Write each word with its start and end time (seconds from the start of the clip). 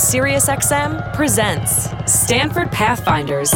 SiriusXM 0.00 1.12
presents 1.12 1.90
Stanford 2.06 2.72
Pathfinders. 2.72 3.52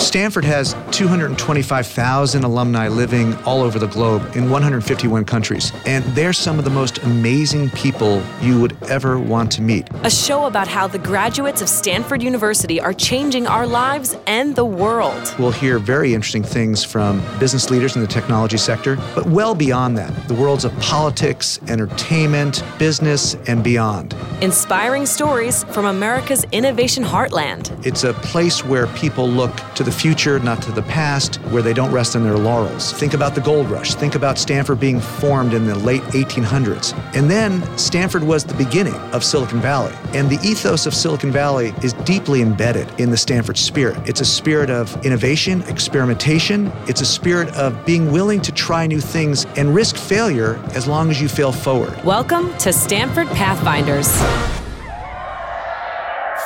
Stanford 0.00 0.46
has 0.46 0.74
225,000 0.92 2.42
alumni 2.42 2.88
living 2.88 3.34
all 3.44 3.62
over 3.62 3.78
the 3.78 3.86
globe 3.86 4.34
in 4.34 4.48
151 4.48 5.26
countries, 5.26 5.72
and 5.84 6.02
they're 6.16 6.32
some 6.32 6.58
of 6.58 6.64
the 6.64 6.70
most 6.70 6.98
amazing 7.02 7.68
people 7.70 8.22
you 8.40 8.58
would 8.58 8.82
ever 8.84 9.18
want 9.18 9.52
to 9.52 9.62
meet. 9.62 9.86
A 10.02 10.10
show 10.10 10.46
about 10.46 10.66
how 10.66 10.86
the 10.86 10.98
graduates 10.98 11.60
of 11.60 11.68
Stanford 11.68 12.22
University 12.22 12.80
are 12.80 12.94
changing 12.94 13.46
our 13.46 13.66
lives 13.66 14.16
and 14.26 14.56
the 14.56 14.64
world. 14.64 15.34
We'll 15.38 15.52
hear 15.52 15.78
very 15.78 16.14
interesting 16.14 16.42
things 16.42 16.82
from 16.82 17.22
business 17.38 17.70
leaders 17.70 17.94
in 17.94 18.00
the 18.00 18.08
technology 18.08 18.56
sector, 18.56 18.96
but 19.14 19.26
well 19.26 19.54
beyond 19.54 19.98
that, 19.98 20.28
the 20.28 20.34
worlds 20.34 20.64
of 20.64 20.76
politics, 20.80 21.60
entertainment, 21.68 22.64
business, 22.78 23.34
and 23.46 23.62
beyond. 23.62 24.16
Inspiring 24.40 25.04
stories 25.04 25.64
from 25.64 25.84
America's 25.84 26.44
innovation 26.52 27.04
heartland. 27.04 27.86
It's 27.86 28.04
a 28.04 28.14
place 28.14 28.64
where 28.64 28.86
people 28.88 29.28
look 29.28 29.54
to 29.74 29.84
the 29.84 29.89
future, 29.90 30.38
not 30.38 30.62
to 30.62 30.72
the 30.72 30.82
past, 30.82 31.36
where 31.50 31.62
they 31.62 31.72
don't 31.72 31.90
rest 31.92 32.16
on 32.16 32.22
their 32.22 32.36
laurels. 32.36 32.92
Think 32.92 33.14
about 33.14 33.34
the 33.34 33.40
gold 33.40 33.70
rush. 33.70 33.94
Think 33.94 34.14
about 34.14 34.38
Stanford 34.38 34.80
being 34.80 35.00
formed 35.00 35.54
in 35.54 35.66
the 35.66 35.74
late 35.74 36.02
1800s. 36.02 36.94
And 37.14 37.30
then 37.30 37.62
Stanford 37.78 38.22
was 38.22 38.44
the 38.44 38.54
beginning 38.54 38.94
of 39.12 39.24
Silicon 39.24 39.60
Valley. 39.60 39.94
And 40.14 40.28
the 40.28 40.38
ethos 40.46 40.86
of 40.86 40.94
Silicon 40.94 41.30
Valley 41.30 41.72
is 41.82 41.92
deeply 42.04 42.42
embedded 42.42 42.88
in 43.00 43.10
the 43.10 43.16
Stanford 43.16 43.56
spirit. 43.56 43.98
It's 44.08 44.20
a 44.20 44.24
spirit 44.24 44.70
of 44.70 45.04
innovation, 45.04 45.62
experimentation. 45.62 46.72
It's 46.88 47.00
a 47.00 47.06
spirit 47.06 47.48
of 47.54 47.84
being 47.84 48.10
willing 48.10 48.40
to 48.42 48.52
try 48.52 48.86
new 48.86 49.00
things 49.00 49.46
and 49.56 49.74
risk 49.74 49.96
failure 49.96 50.60
as 50.74 50.86
long 50.86 51.10
as 51.10 51.20
you 51.20 51.28
fail 51.28 51.52
forward. 51.52 52.02
Welcome 52.04 52.56
to 52.58 52.72
Stanford 52.72 53.28
Pathfinders. 53.28 54.59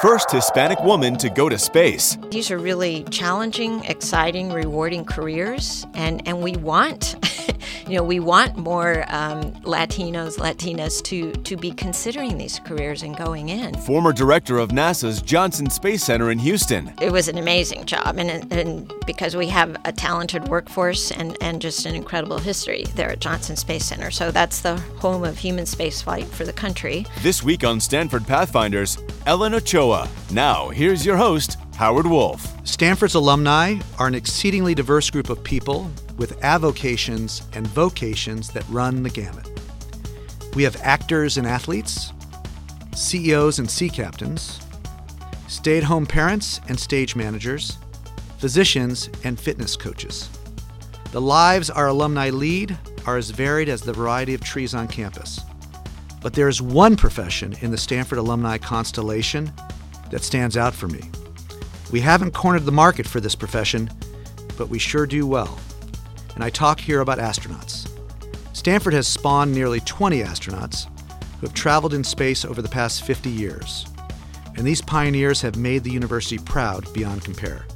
First 0.05 0.31
Hispanic 0.31 0.81
woman 0.81 1.17
to 1.17 1.31
go 1.31 1.49
to 1.49 1.59
space. 1.59 2.19
These 2.31 2.51
are 2.51 2.59
really 2.59 3.05
challenging, 3.05 3.83
exciting, 3.87 4.53
rewarding 4.53 5.07
careers, 5.07 5.87
and, 5.95 6.21
and 6.29 6.43
we 6.43 6.57
want, 6.57 7.17
you 7.87 7.97
know, 7.97 8.03
we 8.03 8.21
want 8.21 8.55
more 8.59 9.07
um, 9.09 9.53
Latinos, 9.63 10.37
Latinas 10.37 11.03
to 11.05 11.33
to 11.33 11.57
be 11.57 11.71
considering 11.71 12.37
these 12.37 12.59
careers 12.67 13.03
and 13.03 13.17
going 13.17 13.49
in. 13.49 13.75
Former 13.77 14.13
director 14.13 14.59
of 14.59 14.73
NASA's 14.73 15.23
Johnson 15.23 15.71
Space 15.71 16.05
Center 16.05 16.31
in 16.31 16.39
Houston. 16.39 16.93
It 17.01 17.11
was 17.11 17.29
an 17.29 17.39
amazing 17.39 17.87
job, 17.87 18.19
and, 18.19 18.53
and 18.53 18.93
because 19.07 19.35
we 19.35 19.47
have 19.47 19.75
a 19.87 19.93
talented 19.93 20.49
workforce 20.49 21.13
and, 21.13 21.35
and 21.41 21.63
just 21.63 21.87
an 21.87 21.95
incredible 21.95 22.39
history 22.39 22.85
there 22.95 23.09
at 23.09 23.21
Johnson 23.21 23.57
Space 23.57 23.87
Center. 23.87 24.11
So 24.11 24.31
that's 24.31 24.61
the 24.61 24.77
home 24.99 25.25
of 25.25 25.39
human 25.39 25.65
spaceflight 25.65 26.27
for 26.27 26.45
the 26.45 26.53
country. 26.53 27.07
This 27.23 27.43
week 27.43 27.65
on 27.65 27.81
Stanford 27.81 28.27
Pathfinders, 28.27 28.99
Ellen 29.25 29.55
Ochoa. 29.55 29.94
Now, 30.31 30.69
here's 30.71 31.07
your 31.07 31.17
host, 31.17 31.59
Howard 31.77 32.07
Wolf. 32.07 32.53
Stanford's 32.67 33.15
alumni 33.15 33.79
are 33.99 34.09
an 34.09 34.15
exceedingly 34.15 34.75
diverse 34.75 35.11
group 35.11 35.31
of 35.31 35.45
people 35.45 35.91
with 36.17 36.43
avocations 36.43 37.43
and 37.53 37.67
vocations 37.69 38.51
that 38.51 38.69
run 38.69 39.03
the 39.03 39.11
gamut. 39.11 39.49
We 40.55 40.65
have 40.65 40.77
actors 40.83 41.37
and 41.37 41.47
athletes, 41.47 42.13
CEOs 42.95 43.59
and 43.59 43.71
sea 43.71 43.89
captains, 43.89 44.61
stay 45.49 45.79
at 45.79 45.85
home 45.85 46.07
parents 46.07 46.61
and 46.69 46.79
stage 46.79 47.15
managers, 47.15 47.79
physicians 48.39 49.09
and 49.23 49.39
fitness 49.39 49.77
coaches. 49.77 50.29
The 51.13 51.21
lives 51.21 51.71
our 51.71 51.89
alumni 51.89 52.31
lead 52.31 52.77
are 53.07 53.17
as 53.17 53.31
varied 53.31 53.69
as 53.69 53.83
the 53.83 53.93
variety 53.93 54.35
of 54.35 54.43
trees 54.43 54.75
on 54.75 54.89
campus. 54.89 55.41
But 56.21 56.33
there 56.33 56.49
is 56.49 56.61
one 56.61 56.97
profession 56.97 57.55
in 57.61 57.71
the 57.71 57.79
Stanford 57.79 58.19
alumni 58.19 58.59
constellation 58.59 59.53
that 60.11 60.23
stands 60.23 60.57
out 60.57 60.75
for 60.75 60.89
me. 60.89 61.11
We 61.93 62.01
haven't 62.01 62.35
cornered 62.35 62.65
the 62.65 62.73
market 62.73 63.07
for 63.07 63.21
this 63.21 63.35
profession, 63.35 63.91
but 64.57 64.69
we 64.69 64.79
sure 64.79 65.07
do 65.07 65.27
well. 65.27 65.59
And 66.35 66.43
I 66.43 66.51
talk 66.51 66.81
here 66.81 67.01
about 67.01 67.19
astronauts. 67.19 67.89
Stanford 68.53 68.95
has 68.95 69.07
spawned 69.07 69.53
nearly 69.53 69.81
20 69.81 70.21
astronauts 70.21 70.87
who 71.39 71.47
have 71.47 71.55
traveled 71.55 71.95
in 71.95 72.03
space 72.03 72.45
over 72.45 72.63
the 72.63 72.69
past 72.69 73.05
50 73.05 73.31
years. 73.31 73.87
And 74.57 74.67
these 74.67 74.81
pioneers 74.81 75.41
have 75.43 75.57
made 75.57 75.85
the 75.85 75.91
university 75.91 76.39
proud 76.39 76.93
beyond 76.93 77.25
compare. 77.25 77.67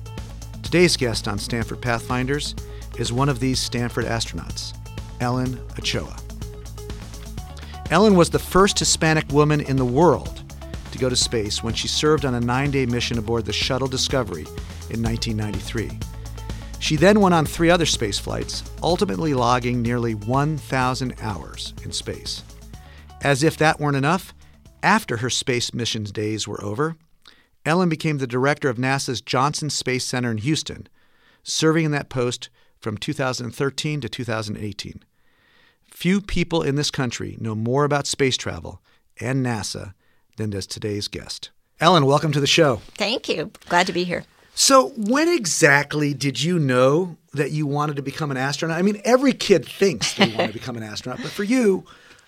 Today's 0.62 0.96
guest 0.96 1.28
on 1.28 1.38
Stanford 1.38 1.80
Pathfinders 1.80 2.54
is 2.98 3.12
one 3.12 3.28
of 3.28 3.40
these 3.40 3.58
Stanford 3.58 4.04
astronauts, 4.04 4.74
Ellen 5.20 5.60
Ochoa. 5.78 6.16
Ellen 7.90 8.16
was 8.16 8.30
the 8.30 8.38
first 8.38 8.78
Hispanic 8.78 9.28
woman 9.32 9.60
in 9.60 9.76
the 9.76 9.84
world 9.84 10.37
to 10.98 11.02
go 11.04 11.08
to 11.08 11.16
space 11.16 11.62
when 11.62 11.74
she 11.74 11.88
served 11.88 12.24
on 12.24 12.34
a 12.34 12.40
nine 12.40 12.70
day 12.70 12.84
mission 12.84 13.18
aboard 13.18 13.44
the 13.44 13.52
Shuttle 13.52 13.88
Discovery 13.88 14.46
in 14.90 15.02
1993. 15.02 15.98
She 16.80 16.96
then 16.96 17.20
went 17.20 17.34
on 17.34 17.46
three 17.46 17.70
other 17.70 17.86
space 17.86 18.18
flights, 18.18 18.62
ultimately 18.82 19.34
logging 19.34 19.82
nearly 19.82 20.14
1,000 20.14 21.14
hours 21.20 21.74
in 21.84 21.92
space. 21.92 22.42
As 23.22 23.42
if 23.42 23.56
that 23.56 23.80
weren't 23.80 23.96
enough, 23.96 24.32
after 24.82 25.18
her 25.18 25.30
space 25.30 25.74
missions 25.74 26.12
days 26.12 26.46
were 26.46 26.62
over, 26.62 26.96
Ellen 27.64 27.88
became 27.88 28.18
the 28.18 28.26
director 28.26 28.68
of 28.68 28.76
NASA's 28.76 29.20
Johnson 29.20 29.70
Space 29.70 30.04
Center 30.04 30.30
in 30.30 30.38
Houston, 30.38 30.88
serving 31.42 31.84
in 31.84 31.90
that 31.90 32.08
post 32.08 32.48
from 32.80 32.96
2013 32.96 34.00
to 34.00 34.08
2018. 34.08 35.02
Few 35.84 36.20
people 36.20 36.62
in 36.62 36.76
this 36.76 36.90
country 36.90 37.36
know 37.40 37.54
more 37.54 37.84
about 37.84 38.06
space 38.06 38.36
travel 38.36 38.80
and 39.20 39.44
NASA 39.44 39.94
than 40.38 40.50
does 40.50 40.66
today's 40.66 41.08
guest. 41.08 41.50
Ellen, 41.80 42.06
welcome 42.06 42.32
to 42.32 42.40
the 42.40 42.46
show. 42.46 42.76
Thank 42.96 43.28
you. 43.28 43.50
Glad 43.68 43.86
to 43.86 43.92
be 43.92 44.04
here. 44.04 44.24
So, 44.54 44.88
when 44.96 45.28
exactly 45.28 46.14
did 46.14 46.42
you 46.42 46.58
know 46.58 47.16
that 47.34 47.52
you 47.52 47.66
wanted 47.66 47.96
to 47.96 48.02
become 48.02 48.32
an 48.32 48.36
astronaut? 48.36 48.78
I 48.78 48.82
mean, 48.82 49.00
every 49.04 49.32
kid 49.32 49.64
thinks 49.64 50.14
they 50.14 50.34
want 50.34 50.48
to 50.48 50.52
become 50.58 50.76
an 50.76 50.82
astronaut, 50.82 51.20
but 51.22 51.30
for 51.30 51.44
you, 51.44 51.84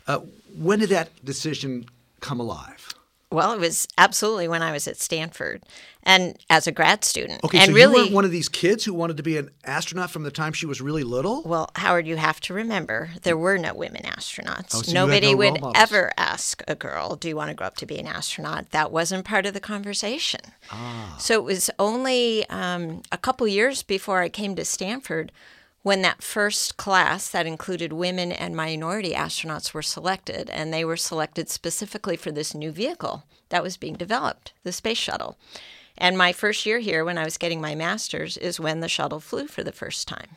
uh, 0.06 0.20
when 0.56 0.78
did 0.78 0.90
that 0.90 1.08
decision 1.24 1.86
come 2.20 2.38
alive? 2.38 2.94
Well, 3.30 3.52
it 3.52 3.60
was 3.60 3.86
absolutely 3.96 4.48
when 4.48 4.60
I 4.60 4.72
was 4.72 4.88
at 4.88 4.96
Stanford 4.96 5.62
and 6.02 6.36
as 6.48 6.66
a 6.66 6.72
grad 6.72 7.04
student. 7.04 7.44
Okay, 7.44 7.58
and 7.58 7.68
so 7.68 7.72
really, 7.72 8.04
you 8.04 8.08
were 8.08 8.14
one 8.14 8.24
of 8.24 8.32
these 8.32 8.48
kids 8.48 8.84
who 8.84 8.92
wanted 8.92 9.16
to 9.18 9.22
be 9.22 9.36
an 9.36 9.50
astronaut 9.64 10.10
from 10.10 10.24
the 10.24 10.32
time 10.32 10.52
she 10.52 10.66
was 10.66 10.80
really 10.80 11.04
little? 11.04 11.42
Well, 11.42 11.70
Howard, 11.76 12.08
you 12.08 12.16
have 12.16 12.40
to 12.40 12.54
remember 12.54 13.10
there 13.22 13.36
were 13.36 13.56
no 13.56 13.72
women 13.72 14.02
astronauts. 14.02 14.74
Oh, 14.74 14.82
so 14.82 14.92
Nobody 14.92 15.32
no 15.32 15.36
would 15.38 15.76
ever 15.76 16.10
ask 16.16 16.62
a 16.66 16.74
girl, 16.74 17.14
"Do 17.14 17.28
you 17.28 17.36
want 17.36 17.50
to 17.50 17.54
grow 17.54 17.68
up 17.68 17.76
to 17.76 17.86
be 17.86 17.98
an 17.98 18.08
astronaut?" 18.08 18.70
That 18.72 18.90
wasn't 18.90 19.24
part 19.24 19.46
of 19.46 19.54
the 19.54 19.60
conversation. 19.60 20.40
Ah. 20.72 21.16
So 21.20 21.34
it 21.34 21.44
was 21.44 21.70
only 21.78 22.48
um, 22.48 23.02
a 23.12 23.18
couple 23.18 23.46
years 23.46 23.84
before 23.84 24.20
I 24.22 24.28
came 24.28 24.56
to 24.56 24.64
Stanford 24.64 25.30
when 25.82 26.02
that 26.02 26.22
first 26.22 26.76
class 26.76 27.28
that 27.30 27.46
included 27.46 27.92
women 27.92 28.32
and 28.32 28.54
minority 28.54 29.12
astronauts 29.12 29.72
were 29.72 29.82
selected, 29.82 30.50
and 30.50 30.72
they 30.72 30.84
were 30.84 30.96
selected 30.96 31.48
specifically 31.48 32.16
for 32.16 32.30
this 32.30 32.54
new 32.54 32.70
vehicle 32.70 33.24
that 33.48 33.62
was 33.62 33.76
being 33.76 33.94
developed, 33.94 34.52
the 34.62 34.72
space 34.72 34.98
shuttle. 34.98 35.38
And 35.96 36.16
my 36.16 36.32
first 36.32 36.66
year 36.66 36.78
here, 36.78 37.04
when 37.04 37.18
I 37.18 37.24
was 37.24 37.38
getting 37.38 37.60
my 37.60 37.74
master's, 37.74 38.36
is 38.36 38.60
when 38.60 38.80
the 38.80 38.88
shuttle 38.88 39.20
flew 39.20 39.46
for 39.46 39.62
the 39.62 39.72
first 39.72 40.06
time. 40.06 40.36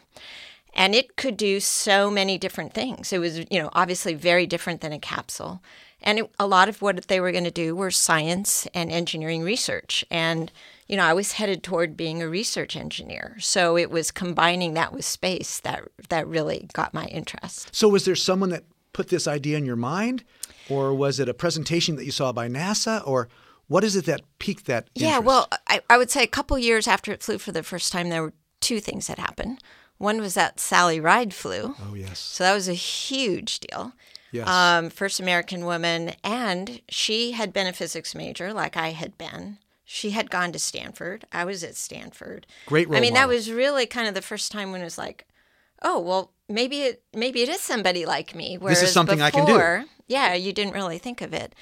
And 0.74 0.96
it 0.96 1.16
could 1.16 1.38
do 1.38 1.60
so 1.60 2.10
many 2.10 2.38
different 2.38 2.74
things. 2.74 3.14
It 3.14 3.20
was, 3.20 3.40
you 3.40 3.62
know, 3.62 3.70
obviously 3.74 4.14
very 4.16 4.48
different 4.48 4.82
than 4.82 4.92
a 4.92 5.00
capsule. 5.00 5.62
And 6.04 6.20
it, 6.20 6.32
a 6.40 6.48
lot 6.48 6.70
of 6.70 6.82
what 6.82 7.08
they 7.08 7.20
were 7.20 7.32
going 7.32 7.44
to 7.46 7.52
do 7.52 7.76
were 7.76 7.92
science 7.92 8.68
and 8.74 8.92
engineering 8.92 9.42
research. 9.42 10.06
And, 10.12 10.52
you 10.88 10.98
know, 10.98 11.04
I 11.04 11.14
was 11.14 11.34
headed 11.34 11.64
toward 11.64 11.98
being 11.98 12.22
a 12.22 12.28
research 12.28 12.76
engineer. 12.76 13.38
So 13.40 13.78
it 13.78 13.90
was 13.90 14.12
combining 14.12 14.74
that 14.74 14.94
with 14.94 15.06
space 15.06 15.60
that, 15.62 15.84
that 16.10 16.28
really 16.28 16.68
got 16.74 16.94
my 16.94 17.06
interest. 17.06 17.74
So, 17.74 17.88
was 17.88 18.06
there 18.06 18.16
someone 18.16 18.50
that 18.50 18.66
put 18.92 19.08
this 19.10 19.28
idea 19.28 19.58
in 19.58 19.66
your 19.66 19.76
mind? 19.76 20.24
Or 20.70 20.94
was 20.94 21.20
it 21.20 21.28
a 21.28 21.34
presentation 21.34 21.96
that 21.98 22.06
you 22.06 22.12
saw 22.12 22.32
by 22.32 22.48
NASA? 22.48 23.06
Or 23.06 23.28
what 23.68 23.84
is 23.84 23.96
it 23.96 24.06
that 24.06 24.22
piqued 24.40 24.66
that 24.66 24.90
Yeah, 24.96 25.20
well, 25.20 25.48
I, 25.68 25.82
I 25.90 25.98
would 25.98 26.12
say 26.12 26.24
a 26.24 26.28
couple 26.28 26.58
years 26.58 26.88
after 26.88 27.12
it 27.12 27.24
flew 27.24 27.38
for 27.38 27.52
the 27.52 27.64
first 27.64 27.92
time, 27.92 28.10
there 28.10 28.22
were 28.22 28.34
two 28.62 28.80
things 28.80 29.08
that 29.08 29.20
happened. 29.20 29.60
One 29.98 30.20
was 30.20 30.34
that 30.34 30.60
Sally 30.60 31.00
Ride 31.00 31.34
flew. 31.34 31.76
Oh, 31.82 31.96
yes. 31.96 32.20
So 32.20 32.44
that 32.44 32.54
was 32.54 32.68
a 32.68 32.74
huge 32.74 33.60
deal. 33.60 33.94
Yes. 34.34 34.48
Um, 34.48 34.90
first 34.90 35.20
American 35.20 35.64
woman, 35.64 36.14
and 36.24 36.82
she 36.90 37.32
had 37.32 37.54
been 37.54 37.68
a 37.68 37.74
physics 37.74 38.16
major 38.16 38.52
like 38.52 38.76
I 38.76 38.90
had 38.90 39.18
been. 39.18 39.60
She 39.86 40.10
had 40.10 40.32
gone 40.32 40.52
to 40.54 40.60
Stanford. 40.60 41.26
I 41.32 41.46
was 41.46 41.64
at 41.64 41.76
Stanford. 41.76 42.48
Great 42.66 42.90
role 42.90 42.98
I 42.98 43.00
mean, 43.02 43.14
that 43.14 43.28
was 43.28 43.52
really 43.52 43.86
kind 43.86 44.08
of 44.08 44.16
the 44.16 44.24
first 44.24 44.52
time 44.52 44.72
when 44.72 44.82
it 44.82 44.86
was 44.86 44.98
like, 44.98 45.28
oh, 45.84 46.00
well, 46.00 46.32
maybe 46.50 46.82
it 46.82 47.04
maybe 47.14 47.44
it 47.44 47.50
is 47.50 47.62
somebody 47.62 48.06
like 48.08 48.34
me. 48.34 48.58
Whereas 48.58 48.92
something 48.92 49.22
I 49.22 49.30
can 49.30 49.46
do. 49.46 49.88
Yeah, 50.08 50.34
you 50.34 50.52
didn't 50.52 50.74
really 50.74 50.98
think 50.98 51.22
of 51.22 51.34
it. 51.34 51.54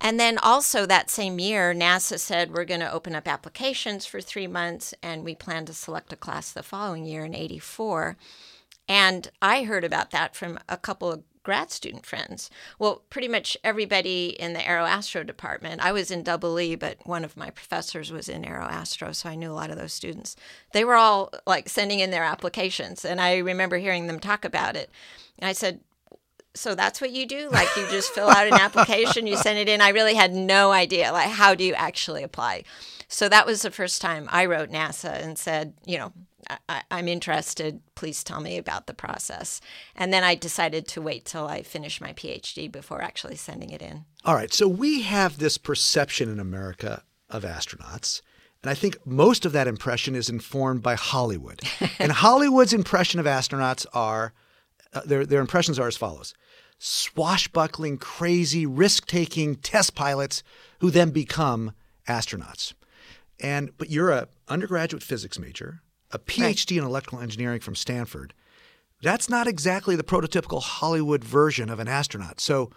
And 0.00 0.18
then 0.20 0.36
also 0.38 0.84
that 0.84 1.10
same 1.10 1.38
year, 1.38 1.72
NASA 1.72 2.18
said 2.18 2.52
we're 2.52 2.64
going 2.64 2.80
to 2.80 2.92
open 2.92 3.14
up 3.14 3.26
applications 3.26 4.04
for 4.04 4.20
three 4.20 4.46
months, 4.46 4.92
and 5.02 5.24
we 5.24 5.34
plan 5.34 5.64
to 5.66 5.72
select 5.72 6.12
a 6.12 6.16
class 6.16 6.52
the 6.52 6.62
following 6.62 7.06
year 7.06 7.24
in 7.24 7.34
'84. 7.34 8.16
And 8.88 9.30
I 9.40 9.62
heard 9.62 9.84
about 9.84 10.10
that 10.10 10.34
from 10.34 10.58
a 10.68 10.76
couple 10.76 11.12
of 11.12 11.22
grad 11.46 11.70
student 11.70 12.04
friends. 12.04 12.50
Well, 12.76 13.02
pretty 13.08 13.28
much 13.28 13.56
everybody 13.62 14.30
in 14.30 14.52
the 14.52 14.58
Aeroastro 14.58 15.24
department. 15.24 15.80
I 15.80 15.92
was 15.92 16.10
in 16.10 16.24
double 16.24 16.58
E, 16.58 16.74
but 16.74 16.98
one 17.04 17.24
of 17.24 17.36
my 17.36 17.50
professors 17.50 18.10
was 18.10 18.28
in 18.28 18.44
Aeroastro, 18.44 19.12
so 19.12 19.28
I 19.28 19.36
knew 19.36 19.52
a 19.52 19.54
lot 19.54 19.70
of 19.70 19.78
those 19.78 19.92
students. 19.92 20.34
They 20.72 20.84
were 20.84 20.96
all 20.96 21.30
like 21.46 21.68
sending 21.68 22.00
in 22.00 22.10
their 22.10 22.24
applications, 22.24 23.04
and 23.04 23.20
I 23.20 23.36
remember 23.36 23.78
hearing 23.78 24.08
them 24.08 24.18
talk 24.18 24.44
about 24.44 24.74
it. 24.74 24.90
And 25.38 25.48
I 25.48 25.52
said, 25.52 25.78
so 26.52 26.74
that's 26.74 27.00
what 27.00 27.12
you 27.12 27.26
do 27.26 27.48
like 27.50 27.68
you 27.76 27.86
just 27.90 28.12
fill 28.12 28.28
out 28.28 28.46
an 28.46 28.54
application 28.54 29.26
you 29.26 29.36
send 29.36 29.58
it 29.58 29.68
in 29.68 29.82
i 29.82 29.90
really 29.90 30.14
had 30.14 30.32
no 30.32 30.72
idea 30.72 31.12
like 31.12 31.28
how 31.28 31.54
do 31.54 31.62
you 31.62 31.74
actually 31.74 32.22
apply 32.22 32.64
so 33.08 33.28
that 33.28 33.44
was 33.44 33.60
the 33.60 33.70
first 33.70 34.00
time 34.00 34.26
i 34.32 34.46
wrote 34.46 34.70
nasa 34.70 35.22
and 35.22 35.36
said 35.36 35.74
you 35.84 35.98
know 35.98 36.14
I, 36.68 36.82
am 36.90 37.08
interested. 37.08 37.80
Please 37.94 38.22
tell 38.22 38.40
me 38.40 38.58
about 38.58 38.86
the 38.86 38.94
process. 38.94 39.60
And 39.94 40.12
then 40.12 40.24
I 40.24 40.34
decided 40.34 40.86
to 40.88 41.02
wait 41.02 41.24
till 41.24 41.46
I 41.46 41.62
finish 41.62 42.00
my 42.00 42.12
PhD 42.12 42.70
before 42.70 43.02
actually 43.02 43.36
sending 43.36 43.70
it 43.70 43.82
in. 43.82 44.04
All 44.24 44.34
right. 44.34 44.52
So 44.52 44.68
we 44.68 45.02
have 45.02 45.38
this 45.38 45.58
perception 45.58 46.30
in 46.30 46.40
America 46.40 47.02
of 47.30 47.44
astronauts. 47.44 48.22
And 48.62 48.70
I 48.70 48.74
think 48.74 49.04
most 49.06 49.44
of 49.44 49.52
that 49.52 49.68
impression 49.68 50.14
is 50.14 50.28
informed 50.28 50.82
by 50.82 50.94
Hollywood. 50.94 51.60
and 51.98 52.12
Hollywood's 52.12 52.72
impression 52.72 53.20
of 53.20 53.26
astronauts 53.26 53.86
are 53.92 54.32
uh, 54.92 55.02
their, 55.04 55.26
their 55.26 55.40
impressions 55.40 55.78
are 55.78 55.88
as 55.88 55.96
follows 55.96 56.34
swashbuckling, 56.78 57.96
crazy, 57.98 58.66
risk 58.66 59.06
taking 59.06 59.56
test 59.56 59.94
pilots 59.94 60.42
who 60.80 60.90
then 60.90 61.10
become 61.10 61.72
astronauts. 62.06 62.74
And 63.40 63.70
but 63.78 63.90
you're 63.90 64.10
a 64.10 64.28
undergraduate 64.48 65.02
physics 65.02 65.38
major, 65.38 65.82
a 66.16 66.18
PhD 66.18 66.72
right. 66.72 66.72
in 66.72 66.84
electrical 66.84 67.20
engineering 67.20 67.60
from 67.60 67.74
Stanford. 67.74 68.34
That's 69.02 69.28
not 69.28 69.46
exactly 69.46 69.94
the 69.94 70.02
prototypical 70.02 70.62
Hollywood 70.62 71.22
version 71.22 71.68
of 71.68 71.78
an 71.78 71.86
astronaut. 71.86 72.40
So 72.40 72.70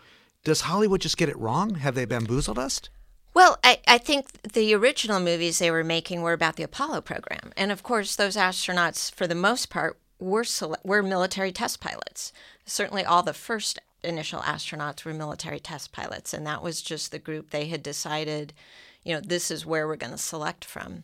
does 0.44 0.62
Hollywood 0.62 1.01
just 1.01 1.18
get 1.18 1.30
it 1.30 1.38
wrong? 1.38 1.75
Have 1.75 1.95
they 1.95 2.06
bamboozled 2.06 2.59
us? 2.59 2.81
Well, 3.33 3.57
I, 3.63 3.80
I 3.88 3.97
think 3.97 4.41
the 4.41 4.74
original 4.74 5.19
movies 5.19 5.59
they 5.59 5.71
were 5.71 5.83
making 5.83 6.21
were 6.21 6.33
about 6.33 6.56
the 6.56 6.63
Apollo 6.63 7.01
program. 7.01 7.51
And 7.56 7.71
of 7.71 7.83
course, 7.83 8.15
those 8.15 8.36
astronauts, 8.36 9.12
for 9.13 9.27
the 9.27 9.36
most 9.36 9.69
part, 9.69 9.97
were, 10.19 10.45
were 10.83 11.03
military 11.03 11.51
test 11.51 11.80
pilots. 11.80 12.33
Certainly, 12.65 13.06
all 13.06 13.24
the 13.24 13.33
first 13.33 13.80
initial 14.03 14.39
astronauts 14.41 15.06
were 15.06 15.13
military 15.13 15.59
test 15.59 15.91
pilots, 15.91 16.33
and 16.33 16.45
that 16.47 16.63
was 16.63 16.81
just 16.81 17.12
the 17.12 17.19
group 17.19 17.51
they 17.51 17.68
had 17.68 17.83
decided, 17.83 18.53
you 19.09 19.15
know, 19.15 19.21
this 19.21 19.50
is 19.50 19.65
where 19.65 19.88
we're 19.88 19.95
going 19.95 20.11
to 20.11 20.19
select 20.19 20.63
from. 20.63 21.03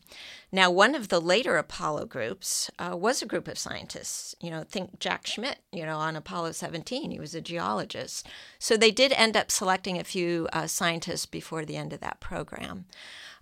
Now, 0.52 0.70
one 0.70 0.94
of 0.94 1.08
the 1.08 1.20
later 1.20 1.58
Apollo 1.58 2.06
groups 2.06 2.70
uh, 2.78 2.96
was 2.96 3.24
a 3.24 3.26
group 3.26 3.48
of 3.48 3.58
scientists. 3.58 4.36
You 4.40 4.52
know, 4.52 4.64
think 4.64 5.00
Jack 5.00 5.26
Schmitt, 5.26 5.58
you 5.72 5.84
know, 5.84 5.98
on 5.98 6.16
Apollo 6.16 6.52
17, 6.52 7.10
he 7.10 7.20
was 7.20 7.34
a 7.34 7.42
geologist. 7.42 8.28
So 8.60 8.78
they 8.78 8.92
did 8.92 9.12
end 9.14 9.36
up 9.36 9.50
selecting 9.50 9.98
a 9.98 10.04
few 10.04 10.48
uh, 10.54 10.68
scientists 10.68 11.26
before 11.26 11.66
the 11.66 11.78
end 11.78 11.94
of 11.94 12.00
that 12.02 12.20
program. 12.20 12.86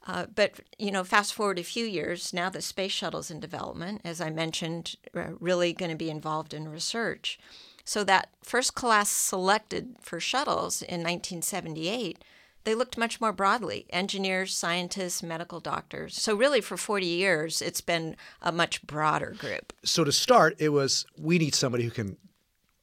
Uh, 0.08 0.28
but 0.34 0.62
you 0.80 0.92
know, 0.92 1.04
fast 1.04 1.34
forward 1.34 1.60
a 1.60 1.64
few 1.64 1.86
years, 1.86 2.34
now 2.34 2.50
the 2.50 2.62
space 2.62 2.94
shuttle's 2.94 3.30
in 3.30 3.42
development. 3.42 4.00
As 4.06 4.22
I 4.22 4.30
mentioned, 4.30 4.96
uh, 5.14 5.32
really 5.42 5.74
going 5.74 5.92
to 5.92 5.98
be 5.98 6.10
involved 6.10 6.54
in 6.54 6.70
research. 6.70 7.38
So 7.84 8.06
that 8.06 8.30
first 8.42 8.76
class 8.76 9.10
selected 9.10 9.98
for 10.00 10.22
shuttles 10.22 10.82
in 10.82 11.02
1978, 11.02 12.24
they 12.64 12.76
looked 12.76 12.98
much 12.98 13.20
more 13.20 13.32
broadly 13.32 13.86
engineers, 13.90 14.56
scientists, 14.56 15.22
medical 15.22 15.60
doctors. 15.60 16.16
So, 16.22 16.36
really, 16.36 16.62
for 16.62 16.78
40 16.78 17.06
years, 17.06 17.62
it's 17.62 17.82
been 17.82 18.16
a 18.42 18.52
much 18.52 18.86
broader 18.86 19.36
group. 19.38 19.74
So, 19.84 20.04
to 20.04 20.12
start, 20.12 20.56
it 20.60 20.70
was 20.70 21.06
we 21.18 21.38
need 21.38 21.56
somebody 21.56 21.84
who 21.84 21.92
can 21.92 22.18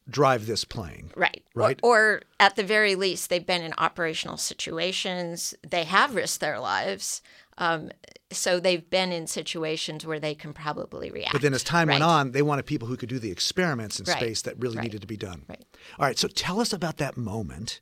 drive 0.08 0.46
this 0.46 0.64
plane. 0.64 1.10
Right. 1.16 1.42
Right. 1.54 1.78
Or, 1.82 1.98
or, 1.98 2.22
at 2.38 2.56
the 2.56 2.64
very 2.64 2.94
least, 2.94 3.30
they've 3.30 3.46
been 3.46 3.62
in 3.62 3.72
operational 3.78 4.36
situations, 4.36 5.54
they 5.68 5.84
have 5.84 6.14
risked 6.14 6.40
their 6.40 6.58
lives. 6.58 7.22
Um, 7.58 7.90
so 8.32 8.58
they've 8.58 8.88
been 8.88 9.12
in 9.12 9.26
situations 9.26 10.06
where 10.06 10.18
they 10.18 10.34
can 10.34 10.54
probably 10.54 11.10
react. 11.10 11.32
But 11.32 11.42
then 11.42 11.52
as 11.52 11.62
time 11.62 11.88
right. 11.88 11.94
went 11.94 12.04
on, 12.04 12.30
they 12.32 12.42
wanted 12.42 12.64
people 12.64 12.88
who 12.88 12.96
could 12.96 13.08
do 13.08 13.18
the 13.18 13.30
experiments 13.30 14.00
in 14.00 14.06
right. 14.06 14.16
space 14.16 14.42
that 14.42 14.58
really 14.58 14.76
right. 14.76 14.84
needed 14.84 15.02
to 15.02 15.06
be 15.06 15.16
done. 15.16 15.42
Right. 15.46 15.64
All 15.98 16.06
right, 16.06 16.18
so 16.18 16.26
tell 16.26 16.60
us 16.60 16.72
about 16.72 16.96
that 16.98 17.16
moment 17.16 17.80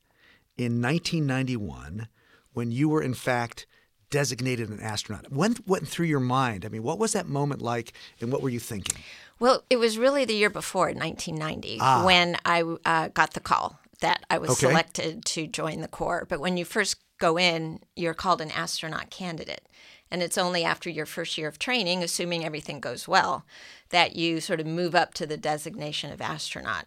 in 0.59 0.83
1991 0.83 2.09
when 2.53 2.71
you 2.71 2.89
were 2.89 3.03
in 3.03 3.15
fact 3.15 3.67
designated 4.11 4.69
an 4.69 4.81
astronaut. 4.81 5.31
When 5.31 5.57
went 5.67 5.87
through 5.87 6.07
your 6.07 6.21
mind? 6.21 6.65
I 6.65 6.69
mean, 6.69 6.83
what 6.83 6.99
was 6.99 7.13
that 7.13 7.29
moment 7.29 7.63
like 7.63 7.93
and 8.21 8.33
what 8.33 8.43
were 8.43 8.49
you 8.49 8.59
thinking? 8.59 8.97
Well, 9.39 9.65
it 9.71 9.77
was 9.77 9.99
really 9.99 10.25
the 10.25 10.35
year 10.35 10.51
before, 10.51 10.87
1990, 10.87 11.79
ah. 11.81 12.05
when 12.05 12.37
I 12.45 12.63
uh, 12.85 13.09
got 13.09 13.35
the 13.35 13.41
call 13.41 13.79
that 14.01 14.25
I 14.31 14.39
was 14.39 14.51
okay. 14.51 14.67
selected 14.67 15.25
to 15.27 15.47
join 15.47 15.81
the 15.81 15.89
Corps. 15.89 16.27
But 16.29 16.41
when 16.41 16.57
you 16.57 16.65
first 16.65 16.97
go 17.19 17.39
in, 17.39 17.81
you're 17.97 18.15
called 18.15 18.41
an 18.41 18.51
astronaut 18.51 19.11
candidate. 19.11 19.69
And 20.11 20.23
it's 20.23 20.39
only 20.39 20.65
after 20.65 20.89
your 20.89 21.07
first 21.07 21.37
year 21.37 21.49
of 21.49 21.59
training, 21.59 22.03
assuming 22.03 22.45
everything 22.45 22.81
goes 22.81 23.07
well, 23.07 23.45
that 23.91 24.17
you 24.17 24.41
sort 24.41 24.61
of 24.61 24.67
move 24.67 24.95
up 24.95 25.15
to 25.15 25.27
the 25.27 25.37
designation 25.37 26.13
of 26.13 26.21
astronaut. 26.21 26.87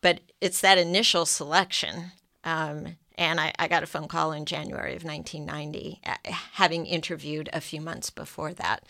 But 0.00 0.20
it's 0.40 0.60
that 0.62 0.78
initial 0.78 1.26
selection. 1.26 2.12
Um, 2.42 2.96
and 3.18 3.40
I, 3.40 3.52
I, 3.58 3.68
got 3.68 3.82
a 3.82 3.86
phone 3.86 4.08
call 4.08 4.32
in 4.32 4.44
January 4.44 4.94
of 4.94 5.04
1990, 5.04 6.00
uh, 6.06 6.14
having 6.52 6.86
interviewed 6.86 7.48
a 7.52 7.60
few 7.60 7.80
months 7.80 8.10
before 8.10 8.52
that. 8.54 8.84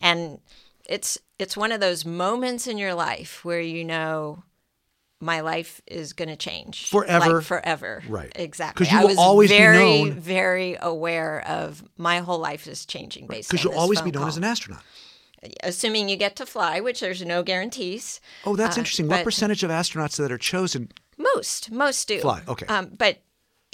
And 0.00 0.40
it's 0.86 1.18
it's 1.38 1.56
one 1.56 1.72
of 1.72 1.80
those 1.80 2.04
moments 2.04 2.66
in 2.66 2.78
your 2.78 2.94
life 2.94 3.44
where 3.44 3.60
you 3.60 3.84
know 3.84 4.44
my 5.20 5.40
life 5.40 5.80
is 5.86 6.12
going 6.12 6.28
to 6.28 6.36
change 6.36 6.90
forever. 6.90 7.36
Like 7.36 7.44
forever, 7.44 8.02
right? 8.08 8.30
Exactly. 8.36 8.84
Because 8.84 8.92
you 8.92 9.08
will 9.08 9.20
always 9.20 9.50
very, 9.50 9.78
be 9.78 10.04
known. 10.04 10.20
Very 10.20 10.76
aware 10.80 11.46
of 11.46 11.82
my 11.96 12.18
whole 12.18 12.38
life 12.38 12.66
is 12.66 12.84
changing 12.84 13.26
based. 13.26 13.50
Because 13.50 13.64
you'll 13.64 13.78
always 13.78 14.00
be 14.00 14.10
known 14.10 14.22
call. 14.22 14.28
as 14.28 14.36
an 14.36 14.44
astronaut. 14.44 14.82
Assuming 15.62 16.08
you 16.08 16.16
get 16.16 16.36
to 16.36 16.46
fly, 16.46 16.80
which 16.80 17.00
there's 17.00 17.22
no 17.22 17.42
guarantees. 17.42 18.20
Oh, 18.46 18.56
that's 18.56 18.78
uh, 18.78 18.80
interesting. 18.80 19.08
What 19.08 19.24
percentage 19.24 19.62
of 19.62 19.70
astronauts 19.70 20.16
that 20.16 20.32
are 20.32 20.38
chosen? 20.38 20.90
Most, 21.18 21.70
most 21.70 22.08
do 22.08 22.20
fly. 22.20 22.42
Okay, 22.48 22.66
um, 22.66 22.92
but 22.96 23.18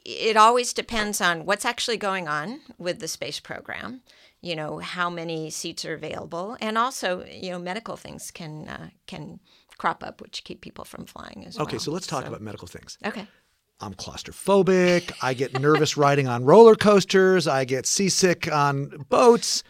it 0.04 0.36
always 0.36 0.72
depends 0.72 1.20
on 1.20 1.44
what's 1.44 1.64
actually 1.64 1.96
going 1.96 2.28
on 2.28 2.60
with 2.78 3.00
the 3.00 3.08
space 3.08 3.40
program 3.40 4.02
you 4.40 4.56
know 4.56 4.78
how 4.78 5.10
many 5.10 5.50
seats 5.50 5.84
are 5.84 5.94
available 5.94 6.56
and 6.60 6.78
also 6.78 7.24
you 7.26 7.50
know 7.50 7.58
medical 7.58 7.96
things 7.96 8.30
can 8.30 8.68
uh, 8.68 8.88
can 9.06 9.40
crop 9.80 10.04
up 10.04 10.20
which 10.20 10.44
keep 10.44 10.60
people 10.60 10.84
from 10.84 11.06
flying 11.06 11.44
as 11.46 11.56
okay, 11.56 11.58
well. 11.58 11.66
Okay, 11.68 11.78
so 11.78 11.90
let's 11.90 12.06
talk 12.06 12.22
so. 12.22 12.28
about 12.28 12.42
medical 12.42 12.68
things. 12.68 12.98
Okay. 13.04 13.26
I'm 13.80 13.94
claustrophobic. 13.94 15.10
I 15.22 15.32
get 15.32 15.58
nervous 15.58 15.96
riding 15.96 16.28
on 16.28 16.44
roller 16.44 16.74
coasters. 16.74 17.48
I 17.48 17.64
get 17.64 17.86
seasick 17.86 18.52
on 18.52 19.06
boats. 19.08 19.64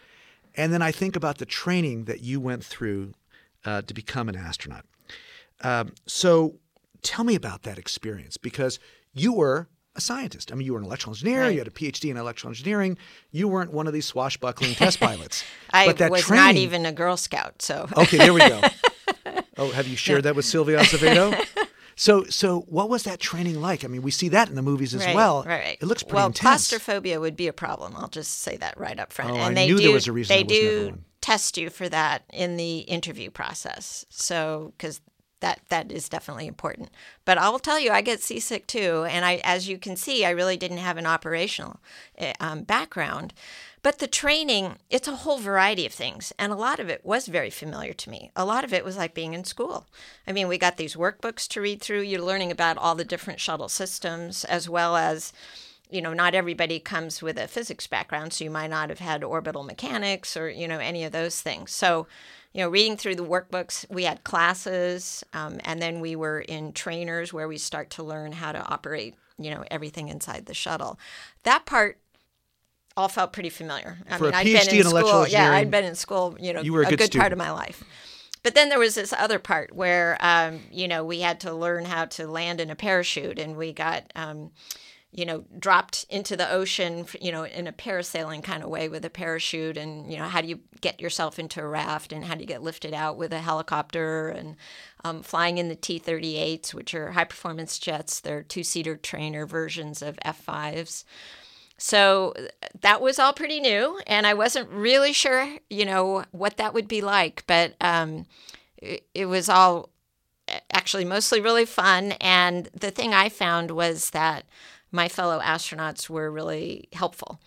And 0.56 0.72
then 0.72 0.82
I 0.82 0.90
think 0.90 1.14
about 1.14 1.38
the 1.38 1.46
training 1.46 2.06
that 2.06 2.22
you 2.22 2.40
went 2.40 2.64
through 2.64 3.12
uh, 3.64 3.82
to 3.82 3.94
become 3.94 4.28
an 4.28 4.34
astronaut. 4.34 4.84
Um, 5.62 5.92
so 6.08 6.56
tell 7.02 7.24
me 7.24 7.36
about 7.36 7.62
that 7.62 7.78
experience 7.78 8.36
because 8.36 8.80
you 9.12 9.32
were 9.32 9.68
a 10.00 10.02
scientist. 10.02 10.50
I 10.50 10.54
mean, 10.54 10.66
you 10.66 10.72
were 10.72 10.78
an 10.78 10.84
electrical 10.84 11.12
engineer. 11.12 11.42
Right. 11.42 11.52
You 11.52 11.58
had 11.58 11.68
a 11.68 11.70
PhD 11.70 12.10
in 12.10 12.16
electrical 12.16 12.50
engineering. 12.50 12.98
You 13.30 13.46
weren't 13.48 13.72
one 13.72 13.86
of 13.86 13.92
these 13.92 14.06
swashbuckling 14.06 14.74
test 14.74 14.98
pilots. 15.08 15.44
I 15.70 15.86
but 15.86 15.98
that 15.98 16.10
was 16.10 16.22
training, 16.22 16.44
not 16.44 16.56
even 16.56 16.86
a 16.86 16.92
Girl 16.92 17.16
Scout. 17.16 17.62
So 17.62 17.88
okay, 17.96 18.18
there 18.18 18.34
we 18.34 18.40
go. 18.40 18.60
Oh, 19.58 19.70
have 19.72 19.86
you 19.86 19.96
shared 19.96 20.22
that 20.22 20.34
with 20.34 20.46
Sylvia 20.46 20.78
Acevedo? 20.78 21.46
So, 21.96 22.24
so 22.24 22.60
what 22.60 22.88
was 22.88 23.02
that 23.02 23.20
training 23.20 23.60
like? 23.60 23.84
I 23.84 23.88
mean, 23.88 24.00
we 24.00 24.10
see 24.10 24.30
that 24.30 24.48
in 24.48 24.54
the 24.54 24.62
movies 24.62 24.94
as 24.94 25.04
right, 25.04 25.14
well. 25.14 25.42
Right, 25.42 25.60
right. 25.62 25.78
It 25.82 25.84
looks 25.84 26.02
pretty 26.02 26.16
well, 26.16 26.28
intense. 26.28 26.70
claustrophobia 26.70 27.20
would 27.20 27.36
be 27.36 27.46
a 27.46 27.52
problem. 27.52 27.94
I'll 27.94 28.08
just 28.08 28.40
say 28.40 28.56
that 28.56 28.80
right 28.80 28.98
up 28.98 29.12
front. 29.12 29.32
Oh, 29.32 29.34
and 29.34 29.42
I 29.42 29.52
they 29.52 29.66
knew 29.66 29.76
do, 29.76 29.82
there 29.82 29.92
was 29.92 30.08
a 30.08 30.12
reason 30.12 30.34
They 30.34 30.42
do 30.42 30.96
test 31.20 31.58
you 31.58 31.68
for 31.68 31.90
that 31.90 32.22
in 32.32 32.56
the 32.56 32.78
interview 32.78 33.30
process. 33.30 34.06
So, 34.08 34.72
because 34.78 35.02
that 35.40 35.60
that 35.68 35.90
is 35.90 36.08
definitely 36.08 36.46
important. 36.46 36.90
But 37.24 37.38
I'll 37.38 37.58
tell 37.58 37.80
you, 37.80 37.90
I 37.90 38.02
get 38.02 38.22
seasick 38.22 38.66
too, 38.66 39.06
and 39.08 39.24
I, 39.24 39.40
as 39.44 39.68
you 39.68 39.78
can 39.78 39.96
see, 39.96 40.24
I 40.24 40.30
really 40.30 40.56
didn't 40.56 40.78
have 40.78 40.96
an 40.96 41.06
operational 41.06 41.80
eh, 42.18 42.32
um, 42.40 42.62
background. 42.62 43.34
But 43.82 43.98
the 43.98 44.06
training, 44.06 44.76
it's 44.90 45.08
a 45.08 45.16
whole 45.16 45.38
variety 45.38 45.86
of 45.86 45.92
things. 45.92 46.32
And 46.38 46.52
a 46.52 46.56
lot 46.56 46.80
of 46.80 46.90
it 46.90 47.04
was 47.04 47.28
very 47.28 47.48
familiar 47.48 47.94
to 47.94 48.10
me. 48.10 48.30
A 48.36 48.44
lot 48.44 48.62
of 48.64 48.74
it 48.74 48.84
was 48.84 48.96
like 48.96 49.14
being 49.14 49.32
in 49.32 49.44
school. 49.44 49.86
I 50.26 50.32
mean, 50.32 50.48
we 50.48 50.58
got 50.58 50.76
these 50.76 50.96
workbooks 50.96 51.48
to 51.48 51.62
read 51.62 51.80
through. 51.80 52.02
You're 52.02 52.20
learning 52.20 52.50
about 52.50 52.76
all 52.76 52.94
the 52.94 53.04
different 53.04 53.40
shuttle 53.40 53.70
systems, 53.70 54.44
as 54.44 54.68
well 54.68 54.96
as, 54.96 55.32
you 55.88 56.02
know, 56.02 56.12
not 56.12 56.34
everybody 56.34 56.78
comes 56.78 57.22
with 57.22 57.38
a 57.38 57.48
physics 57.48 57.86
background. 57.86 58.34
So 58.34 58.44
you 58.44 58.50
might 58.50 58.70
not 58.70 58.90
have 58.90 58.98
had 58.98 59.24
orbital 59.24 59.62
mechanics 59.62 60.36
or, 60.36 60.50
you 60.50 60.68
know, 60.68 60.78
any 60.78 61.02
of 61.04 61.12
those 61.12 61.40
things. 61.40 61.72
So, 61.72 62.06
you 62.52 62.60
know, 62.62 62.68
reading 62.68 62.96
through 62.96 63.14
the 63.14 63.24
workbooks, 63.24 63.84
we 63.90 64.04
had 64.04 64.24
classes, 64.24 65.22
um, 65.32 65.60
and 65.64 65.80
then 65.80 66.00
we 66.00 66.16
were 66.16 66.40
in 66.40 66.72
trainers 66.72 67.32
where 67.32 67.46
we 67.46 67.58
start 67.58 67.90
to 67.90 68.02
learn 68.02 68.32
how 68.32 68.52
to 68.52 68.58
operate, 68.66 69.14
you 69.38 69.50
know, 69.50 69.64
everything 69.70 70.08
inside 70.08 70.46
the 70.46 70.54
shuttle. 70.54 70.98
That 71.44 71.64
part 71.64 71.98
all 72.96 73.08
felt 73.08 73.32
pretty 73.32 73.50
familiar. 73.50 73.98
I 74.10 74.18
For 74.18 74.24
mean, 74.24 74.34
a 74.34 74.36
I'd 74.38 74.44
been 74.44 74.68
in, 74.68 74.76
in 74.78 74.84
school. 74.84 75.28
Yeah, 75.28 75.52
I'd 75.52 75.70
been 75.70 75.84
in 75.84 75.94
school, 75.94 76.36
you 76.40 76.52
know, 76.52 76.60
you 76.60 76.72
were 76.72 76.82
a 76.82 76.86
a 76.86 76.90
good 76.90 76.98
good 76.98 77.18
part 77.18 77.32
of 77.32 77.38
my 77.38 77.50
life. 77.52 77.84
but 78.42 78.54
then 78.54 78.68
there 78.68 78.78
was 78.78 78.94
this 78.96 79.12
other 79.12 79.38
part 79.38 79.72
where, 79.74 80.16
um, 80.20 80.60
you 80.72 80.88
know, 80.88 81.04
we 81.04 81.20
had 81.20 81.40
to 81.40 81.52
learn 81.54 81.84
how 81.84 82.06
to 82.06 82.26
land 82.26 82.60
in 82.60 82.68
a 82.70 82.74
parachute, 82.74 83.38
and 83.38 83.56
we 83.56 83.72
got, 83.72 84.10
um, 84.16 84.50
you 85.12 85.24
know, 85.24 85.44
dropped 85.58 86.06
into 86.08 86.36
the 86.36 86.50
ocean, 86.50 87.04
you 87.20 87.32
know, 87.32 87.44
in 87.44 87.66
a 87.66 87.72
parasailing 87.72 88.42
kind 88.44 88.62
of 88.62 88.68
way 88.68 88.88
with 88.88 89.04
a 89.04 89.10
parachute, 89.10 89.76
and 89.76 90.10
you 90.10 90.18
know, 90.18 90.24
how 90.24 90.40
do 90.40 90.48
you 90.48 90.60
get 90.80 91.00
yourself 91.00 91.38
into 91.38 91.60
a 91.60 91.66
raft, 91.66 92.12
and 92.12 92.24
how 92.24 92.34
do 92.34 92.40
you 92.40 92.46
get 92.46 92.62
lifted 92.62 92.94
out 92.94 93.16
with 93.16 93.32
a 93.32 93.40
helicopter, 93.40 94.28
and 94.28 94.56
um, 95.04 95.22
flying 95.22 95.58
in 95.58 95.68
the 95.68 95.74
T-38s, 95.74 96.72
which 96.72 96.94
are 96.94 97.12
high-performance 97.12 97.78
jets. 97.78 98.20
They're 98.20 98.42
two-seater 98.42 98.96
trainer 98.96 99.46
versions 99.46 100.00
of 100.00 100.18
F-5s. 100.22 101.04
So 101.76 102.34
that 102.80 103.00
was 103.00 103.18
all 103.18 103.32
pretty 103.32 103.58
new, 103.58 104.00
and 104.06 104.26
I 104.26 104.34
wasn't 104.34 104.68
really 104.70 105.12
sure, 105.12 105.56
you 105.70 105.86
know, 105.86 106.24
what 106.30 106.58
that 106.58 106.74
would 106.74 106.86
be 106.86 107.00
like. 107.00 107.42
But 107.46 107.74
um, 107.80 108.26
it, 108.76 109.06
it 109.14 109.26
was 109.26 109.48
all 109.48 109.88
actually 110.72 111.04
mostly 111.04 111.40
really 111.40 111.64
fun. 111.64 112.12
And 112.20 112.68
the 112.78 112.90
thing 112.90 113.14
I 113.14 113.28
found 113.28 113.70
was 113.70 114.10
that 114.10 114.44
my 114.90 115.08
fellow 115.08 115.40
astronauts 115.40 116.08
were 116.08 116.30
really 116.30 116.88
helpful. 116.92 117.40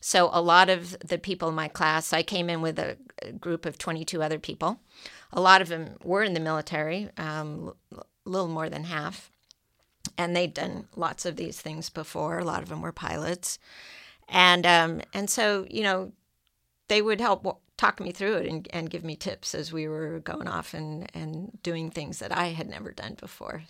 So 0.00 0.30
a 0.32 0.40
lot 0.40 0.70
of 0.70 0.98
the 1.00 1.18
people 1.18 1.48
in 1.50 1.54
my 1.54 1.68
class, 1.68 2.12
I 2.12 2.22
came 2.22 2.48
in 2.48 2.62
with 2.62 2.78
a, 2.78 2.96
group 3.38 3.66
of 3.66 3.76
22 3.76 4.22
other 4.22 4.38
people. 4.38 4.80
A 5.30 5.42
lot 5.42 5.60
of 5.60 5.68
them 5.68 5.96
were 6.02 6.22
in 6.22 6.32
the 6.32 6.40
military, 6.40 7.10
um, 7.18 7.74
a 7.94 8.02
little 8.24 8.48
more 8.48 8.70
than 8.70 8.84
half 8.84 9.30
and 10.16 10.34
they'd 10.34 10.54
done 10.54 10.86
lots 10.96 11.24
of 11.24 11.36
these 11.36 11.60
things 11.60 11.88
before. 11.90 12.38
A 12.38 12.44
lot 12.44 12.62
of 12.62 12.68
them 12.68 12.82
were 12.82 12.92
pilots, 12.92 13.58
and 14.28 14.66
um, 14.66 15.00
and 15.14 15.28
so 15.28 15.66
you 15.70 15.82
know, 15.82 16.12
they 16.88 17.02
would 17.02 17.20
help 17.20 17.62
talk 17.76 18.00
me 18.00 18.12
through 18.12 18.36
it 18.36 18.46
and, 18.46 18.68
and 18.72 18.90
give 18.90 19.04
me 19.04 19.16
tips 19.16 19.54
as 19.54 19.72
we 19.72 19.88
were 19.88 20.20
going 20.20 20.48
off 20.48 20.74
and 20.74 21.10
and 21.14 21.58
doing 21.62 21.90
things 21.90 22.18
that 22.18 22.36
I 22.36 22.48
had 22.48 22.68
never 22.68 22.92
done 22.92 23.16
before. 23.18 23.62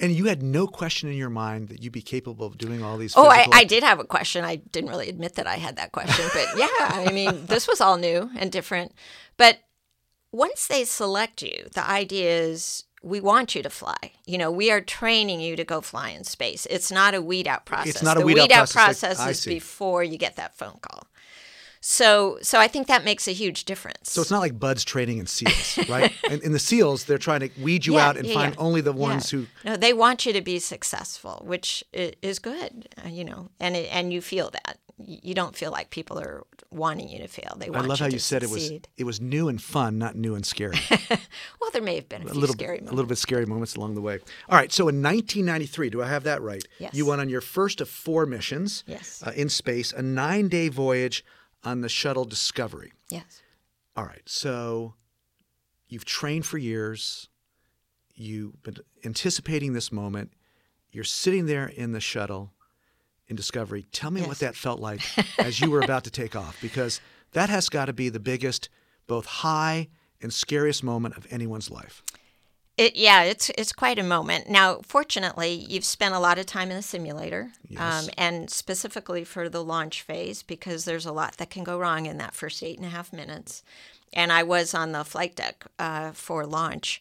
And 0.00 0.12
you 0.12 0.24
had 0.24 0.42
no 0.42 0.66
question 0.66 1.08
in 1.08 1.16
your 1.16 1.30
mind 1.30 1.68
that 1.68 1.82
you'd 1.82 1.92
be 1.92 2.02
capable 2.02 2.46
of 2.46 2.58
doing 2.58 2.82
all 2.82 2.96
these. 2.98 3.14
Things. 3.14 3.24
Oh, 3.26 3.28
I, 3.28 3.38
physical- 3.38 3.54
I 3.54 3.64
did 3.64 3.82
have 3.84 4.00
a 4.00 4.04
question. 4.04 4.44
I 4.44 4.56
didn't 4.56 4.90
really 4.90 5.08
admit 5.08 5.36
that 5.36 5.46
I 5.46 5.54
had 5.56 5.76
that 5.76 5.92
question, 5.92 6.26
but 6.32 6.46
yeah, 6.56 6.66
I 6.80 7.10
mean, 7.14 7.46
this 7.46 7.68
was 7.68 7.80
all 7.80 7.96
new 7.96 8.30
and 8.36 8.50
different. 8.50 8.92
But 9.36 9.58
once 10.32 10.66
they 10.66 10.84
select 10.84 11.42
you, 11.42 11.68
the 11.74 11.88
idea 11.88 12.40
is 12.40 12.84
we 13.04 13.20
want 13.20 13.54
you 13.54 13.62
to 13.62 13.70
fly. 13.70 13.94
You 14.26 14.38
know, 14.38 14.50
we 14.50 14.70
are 14.72 14.80
training 14.80 15.40
you 15.40 15.54
to 15.56 15.64
go 15.64 15.80
fly 15.80 16.10
in 16.10 16.24
space. 16.24 16.66
It's 16.70 16.90
not 16.90 17.14
a 17.14 17.22
weed 17.22 17.46
out 17.46 17.64
process. 17.64 17.94
It's 17.96 18.02
not 18.02 18.16
a 18.16 18.20
the 18.20 18.26
weed 18.26 18.50
out 18.50 18.70
process, 18.70 19.02
like- 19.02 19.16
process 19.16 19.38
is 19.40 19.46
before 19.46 20.02
you 20.02 20.18
get 20.18 20.36
that 20.36 20.56
phone 20.56 20.78
call. 20.80 21.06
So, 21.86 22.38
so 22.40 22.58
I 22.58 22.66
think 22.66 22.86
that 22.86 23.04
makes 23.04 23.28
a 23.28 23.32
huge 23.32 23.66
difference. 23.66 24.10
So 24.10 24.22
it's 24.22 24.30
not 24.30 24.40
like 24.40 24.58
BUD/S 24.58 24.84
training 24.84 25.18
in 25.18 25.26
SEALs, 25.26 25.78
right? 25.88 26.10
and 26.30 26.40
in 26.40 26.52
the 26.52 26.58
SEAls, 26.58 27.04
they're 27.04 27.18
trying 27.18 27.40
to 27.40 27.50
weed 27.60 27.84
you 27.84 27.96
Yeah, 27.96 28.08
out 28.08 28.16
and 28.16 28.26
yeah, 28.26 28.32
find 28.32 28.54
yeah. 28.54 28.60
only 28.60 28.80
the 28.80 28.94
ones 28.94 29.28
who. 29.28 29.48
no, 29.66 29.76
they 29.76 29.92
want 29.92 30.24
you 30.24 30.32
to 30.32 30.40
be 30.40 30.58
successful, 30.60 31.42
which 31.44 31.84
is 31.92 32.38
good, 32.38 32.88
uh, 33.04 33.08
you 33.10 33.22
know, 33.22 33.50
and 33.60 33.76
it, 33.76 33.94
and 33.94 34.14
you 34.14 34.22
feel 34.22 34.48
that 34.50 34.78
you 34.96 35.34
don't 35.34 35.54
feel 35.54 35.72
like 35.72 35.90
people 35.90 36.18
are 36.18 36.44
wanting 36.70 37.10
you 37.10 37.18
to 37.18 37.28
fail. 37.28 37.54
They 37.58 37.66
I 37.66 37.80
love 37.80 37.98
you 37.98 38.04
how 38.04 38.10
you 38.10 38.18
said 38.18 38.42
it 38.42 38.48
was. 38.48 38.70
It 38.96 39.04
was 39.04 39.20
new 39.20 39.48
and 39.50 39.60
fun, 39.60 39.98
not 39.98 40.16
new 40.16 40.34
and 40.34 40.46
scary. 40.46 40.78
Well, 41.60 41.70
there 41.72 41.82
may 41.82 41.96
have 41.96 42.08
been 42.08 42.22
a, 42.22 42.26
a 42.26 42.30
few 42.30 42.40
little, 42.40 42.54
scary 42.54 42.78
a 42.78 42.82
little 42.84 43.06
bit 43.06 43.18
scary 43.18 43.46
moments 43.46 43.74
along 43.74 43.94
the 43.94 44.00
way. 44.00 44.20
All 44.48 44.56
right. 44.58 44.70
So 44.70 44.88
in 44.88 45.02
1993, 45.02 45.90
do 45.90 46.02
I 46.02 46.08
have 46.08 46.22
that 46.24 46.40
right? 46.42 46.62
Yes. 46.78 46.94
You 46.94 47.06
went 47.06 47.20
on 47.22 47.28
your 47.28 47.40
first 47.40 47.80
of 47.80 47.88
four 47.88 48.26
missions. 48.26 48.84
Yes. 48.86 49.22
Uh, 49.26 49.32
in 49.34 49.48
space, 49.48 49.92
a 49.92 50.02
nine-day 50.02 50.68
voyage 50.68 51.24
on 51.64 51.80
the 51.80 51.88
shuttle 51.88 52.24
Discovery. 52.24 52.92
Yes. 53.10 53.42
All 53.96 54.04
right. 54.04 54.22
So 54.26 54.94
you've 55.88 56.04
trained 56.04 56.46
for 56.46 56.58
years. 56.58 57.28
You've 58.14 58.62
been 58.62 58.76
anticipating 59.04 59.72
this 59.72 59.90
moment. 59.90 60.32
You're 60.90 61.04
sitting 61.04 61.46
there 61.46 61.66
in 61.66 61.92
the 61.92 62.00
shuttle 62.00 62.52
in 63.26 63.36
Discovery. 63.36 63.86
Tell 63.90 64.10
me 64.10 64.22
what 64.22 64.38
that 64.38 64.54
felt 64.54 64.80
like 64.80 65.00
as 65.38 65.60
you 65.60 65.70
were 65.70 65.80
about 65.80 66.04
to 66.04 66.10
take 66.10 66.36
off, 66.36 66.60
because 66.60 67.00
that 67.32 67.48
has 67.48 67.68
got 67.68 67.86
to 67.86 67.92
be 67.92 68.08
the 68.08 68.20
biggest, 68.20 68.68
both 69.06 69.26
high 69.26 69.88
and 70.20 70.32
scariest 70.32 70.84
moment 70.84 71.16
of 71.16 71.26
anyone's 71.30 71.70
life. 71.70 72.02
It, 72.76 72.96
yeah, 72.96 73.22
it's 73.22 73.50
it's 73.50 73.72
quite 73.72 74.00
a 74.00 74.02
moment. 74.02 74.50
Now, 74.50 74.80
fortunately, 74.82 75.52
you've 75.68 75.84
spent 75.84 76.12
a 76.14 76.18
lot 76.18 76.38
of 76.38 76.46
time 76.46 76.70
in 76.70 76.76
the 76.76 76.82
simulator, 76.82 77.52
Yes. 77.68 78.04
um, 78.04 78.10
and 78.18 78.50
specifically 78.50 79.24
for 79.24 79.48
the 79.48 79.62
launch 79.62 80.02
phase, 80.02 80.42
because 80.42 80.84
there's 80.84 81.06
a 81.06 81.12
lot 81.12 81.36
that 81.36 81.50
can 81.50 81.62
go 81.62 81.78
wrong 81.78 82.06
in 82.06 82.18
that 82.18 82.34
first 82.34 82.62
eight 82.64 82.76
and 82.78 82.86
a 82.86 82.90
half 82.90 83.12
minutes. 83.12 83.62
And 84.12 84.32
I 84.32 84.42
was 84.42 84.74
on 84.74 84.92
the 84.92 85.04
flight 85.04 85.36
deck 85.36 85.64
uh, 85.78 86.12
for 86.12 86.44
launch, 86.46 87.00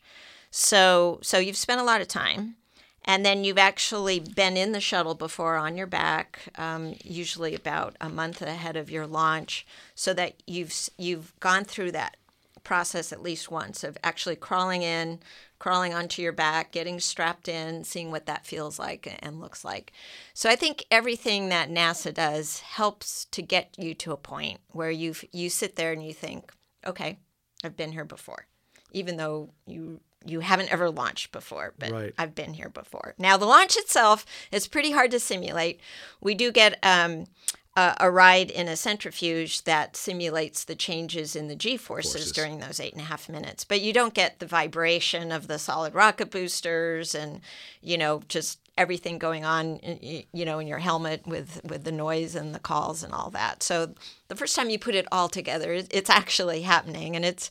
so 0.51 1.20
so 1.24 1.39
you've 1.39 1.58
spent 1.58 1.82
a 1.82 1.84
lot 1.84 2.01
of 2.01 2.08
time, 2.08 2.56
and 3.03 3.25
then 3.25 3.44
you've 3.44 3.58
actually 3.58 4.20
been 4.20 4.58
in 4.58 4.74
the 4.74 4.80
shuttle 4.80 5.15
before 5.15 5.56
on 5.56 5.75
your 5.75 5.88
back, 5.88 6.39
um, 6.56 6.96
usually 7.03 7.56
about 7.56 7.96
a 8.00 8.10
month 8.10 8.44
ahead 8.44 8.75
of 8.75 8.92
your 8.92 9.08
launch, 9.08 9.65
so 9.96 10.13
that 10.13 10.36
you've 10.46 10.72
you've 11.00 11.34
gone 11.39 11.63
through 11.65 11.92
that 11.94 12.18
process 12.63 13.12
at 13.12 13.22
least 13.22 13.51
once 13.51 13.84
of 13.84 13.98
actually 14.03 14.38
crawling 14.38 14.84
in, 14.84 15.20
crawling 15.63 15.93
onto 15.93 16.22
your 16.22 16.34
back, 16.34 16.74
getting 16.74 17.00
strapped 17.00 17.48
in, 17.48 17.86
seeing 17.86 18.12
what 18.12 18.25
that 18.25 18.46
feels 18.46 18.77
like 18.77 19.17
and 19.22 19.39
looks 19.39 19.63
like. 19.63 19.93
So 20.34 20.50
I 20.50 20.58
think 20.58 20.84
everything 20.91 21.48
that 21.48 21.70
NASA 21.70 22.13
does 22.13 22.60
helps 22.60 23.24
to 23.32 23.41
get 23.41 23.74
you 23.77 23.93
to 23.93 24.12
a 24.12 24.17
point 24.17 24.60
where 24.72 24.91
you 24.91 25.15
you 25.32 25.50
sit 25.50 25.77
there 25.77 25.93
and 25.93 26.05
you 26.05 26.13
think, 26.13 26.51
okay, 26.86 27.17
I've 27.63 27.77
been 27.77 27.93
here 27.93 28.03
before, 28.03 28.48
even 28.91 29.15
though 29.15 29.51
you 29.65 30.01
you 30.25 30.41
haven't 30.41 30.70
ever 30.70 30.89
launched 30.89 31.32
before, 31.32 31.74
but 31.79 31.91
Right. 31.91 32.13
I've 32.17 32.36
been 32.36 32.55
here 32.55 32.67
before. 32.67 33.15
Now 33.17 33.38
the 33.38 33.46
launch 33.46 33.77
itself 33.77 34.25
is 34.51 34.67
pretty 34.67 34.91
hard 34.91 35.12
to 35.12 35.20
simulate. 35.20 35.79
We 36.20 36.36
do 36.36 36.51
get 36.51 36.77
um, 36.84 37.27
a, 37.75 37.96
a 38.01 38.12
ride 38.12 38.51
in 38.51 38.68
a 38.68 38.75
centrifuge 38.75 39.63
that 39.63 39.96
simulates 39.98 40.63
the 40.63 40.75
changes 40.75 41.36
in 41.36 41.48
the 41.48 41.56
G 41.56 41.75
forces, 41.77 42.32
during 42.32 42.60
those 42.60 42.80
eight 42.80 42.94
and 42.94 43.01
a 43.01 43.06
half 43.06 43.27
minutes, 43.27 43.63
but 43.63 43.82
you 43.82 43.94
don't 43.94 44.13
get 44.13 44.39
the 44.39 44.46
vibration 44.46 45.32
of 45.32 45.48
the 45.48 45.58
solid 45.58 45.96
rocket 45.96 46.30
boosters 46.30 47.15
and 47.15 47.42
you 47.82 47.98
know 47.98 48.22
just 48.27 48.60
everything 48.75 49.20
going 49.20 49.46
on 49.46 49.80
you 50.01 50.46
know 50.46 50.58
in 50.60 50.68
your 50.68 50.80
helmet 50.80 51.25
with 51.27 51.62
with 51.63 51.84
the 51.84 51.92
noise 51.92 52.36
and 52.36 52.53
the 52.53 52.60
calls 52.60 53.03
and 53.03 53.13
all 53.13 53.30
that. 53.32 53.63
So 53.63 53.94
the 54.27 54.36
first 54.36 54.56
time 54.56 54.70
you 54.70 54.77
put 54.80 54.96
it 54.96 55.08
all 55.12 55.30
together, 55.30 55.74
it's 55.74 56.10
actually 56.10 56.62
happening 56.62 57.15
and 57.15 57.25
it's 57.25 57.50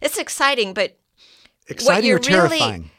it's 0.00 0.18
exciting, 0.18 0.72
but 0.74 0.96
Exciting 1.66 2.04
or 2.10 2.20
you're 2.20 2.42
really- 2.42 2.58
terrifying? 2.58 2.90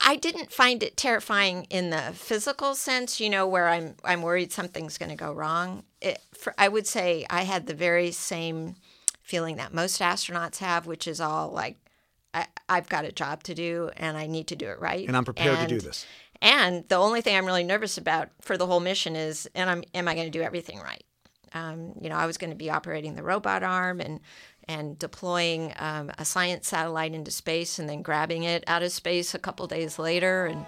I 0.00 0.16
didn't 0.16 0.50
find 0.52 0.82
it 0.82 0.96
terrifying 0.96 1.66
in 1.70 1.90
the 1.90 2.12
physical 2.14 2.74
sense, 2.74 3.20
you 3.20 3.28
know, 3.28 3.46
where 3.46 3.68
I'm 3.68 3.96
I'm 4.04 4.22
worried 4.22 4.52
something's 4.52 4.98
going 4.98 5.10
to 5.10 5.16
go 5.16 5.32
wrong. 5.32 5.84
It, 6.00 6.20
for, 6.32 6.54
I 6.56 6.68
would 6.68 6.86
say 6.86 7.26
I 7.28 7.42
had 7.42 7.66
the 7.66 7.74
very 7.74 8.10
same 8.10 8.76
feeling 9.22 9.56
that 9.56 9.72
most 9.72 10.00
astronauts 10.00 10.58
have, 10.58 10.86
which 10.86 11.06
is 11.06 11.20
all 11.20 11.50
like, 11.50 11.76
I, 12.34 12.46
I've 12.68 12.88
got 12.88 13.04
a 13.04 13.12
job 13.12 13.42
to 13.44 13.54
do 13.54 13.90
and 13.96 14.16
I 14.16 14.26
need 14.26 14.48
to 14.48 14.56
do 14.56 14.68
it 14.68 14.80
right, 14.80 15.06
And 15.06 15.16
I'm 15.16 15.24
prepared 15.24 15.58
to 15.58 15.66
do 15.66 15.80
this. 15.80 16.06
And 16.42 16.88
the 16.88 16.96
only 16.96 17.20
thing 17.20 17.36
I'm 17.36 17.46
really 17.46 17.64
nervous 17.64 17.98
about 17.98 18.30
for 18.40 18.56
the 18.56 18.66
whole 18.66 18.80
mission 18.80 19.14
is, 19.14 19.48
and 19.54 19.68
I'm, 19.68 19.84
am 19.94 20.08
I 20.08 20.14
going 20.14 20.26
to 20.26 20.36
do 20.36 20.42
everything 20.42 20.80
right? 20.80 21.04
Um, 21.52 21.92
you 22.00 22.08
know, 22.08 22.16
I 22.16 22.26
was 22.26 22.38
going 22.38 22.50
to 22.50 22.56
be 22.56 22.70
operating 22.70 23.14
the 23.14 23.22
robot 23.22 23.62
arm 23.62 24.00
and 24.00 24.20
and 24.70 24.96
deploying 25.00 25.74
um, 25.80 26.12
a 26.16 26.24
science 26.24 26.68
satellite 26.68 27.12
into 27.12 27.32
space 27.32 27.80
and 27.80 27.88
then 27.88 28.02
grabbing 28.02 28.44
it 28.44 28.62
out 28.68 28.84
of 28.84 28.92
space 28.92 29.34
a 29.34 29.38
couple 29.38 29.66
days 29.66 29.98
later. 29.98 30.46
And 30.46 30.64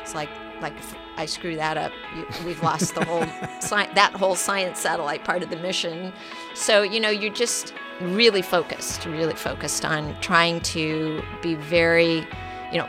it's 0.00 0.14
like 0.14 0.30
like 0.62 0.74
if 0.78 0.94
I 1.16 1.26
screw 1.26 1.56
that 1.56 1.76
up, 1.76 1.92
you, 2.16 2.26
we've 2.46 2.62
lost 2.62 2.94
the 2.94 3.04
whole 3.04 3.22
sci- 3.60 3.92
that 3.94 4.14
whole 4.14 4.36
science 4.36 4.78
satellite 4.78 5.24
part 5.24 5.42
of 5.42 5.50
the 5.50 5.56
mission. 5.56 6.14
So 6.54 6.80
you 6.82 6.98
know, 6.98 7.10
you're 7.10 7.34
just 7.34 7.74
really 8.00 8.40
focused, 8.40 9.04
really 9.04 9.34
focused 9.34 9.84
on 9.84 10.18
trying 10.22 10.60
to 10.60 11.22
be 11.42 11.54
very, 11.54 12.26
you 12.72 12.78
know, 12.78 12.88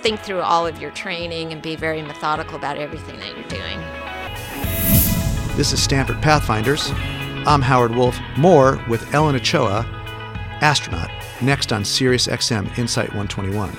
think 0.00 0.20
through 0.20 0.40
all 0.40 0.66
of 0.66 0.78
your 0.78 0.90
training 0.90 1.52
and 1.52 1.62
be 1.62 1.74
very 1.74 2.02
methodical 2.02 2.56
about 2.56 2.76
everything 2.76 3.18
that 3.18 3.34
you're 3.34 3.48
doing. 3.48 3.80
This 5.56 5.72
is 5.72 5.82
Stanford 5.82 6.20
Pathfinders. 6.20 6.90
I'm 7.46 7.62
Howard 7.62 7.94
Wolf. 7.94 8.18
More 8.36 8.78
with 8.88 9.12
Ellen 9.14 9.34
Ochoa, 9.34 10.01
astronaut, 10.62 11.10
next 11.40 11.72
on 11.72 11.84
Sirius 11.84 12.28
XM 12.28 12.78
Insight 12.78 13.08
121. 13.08 13.76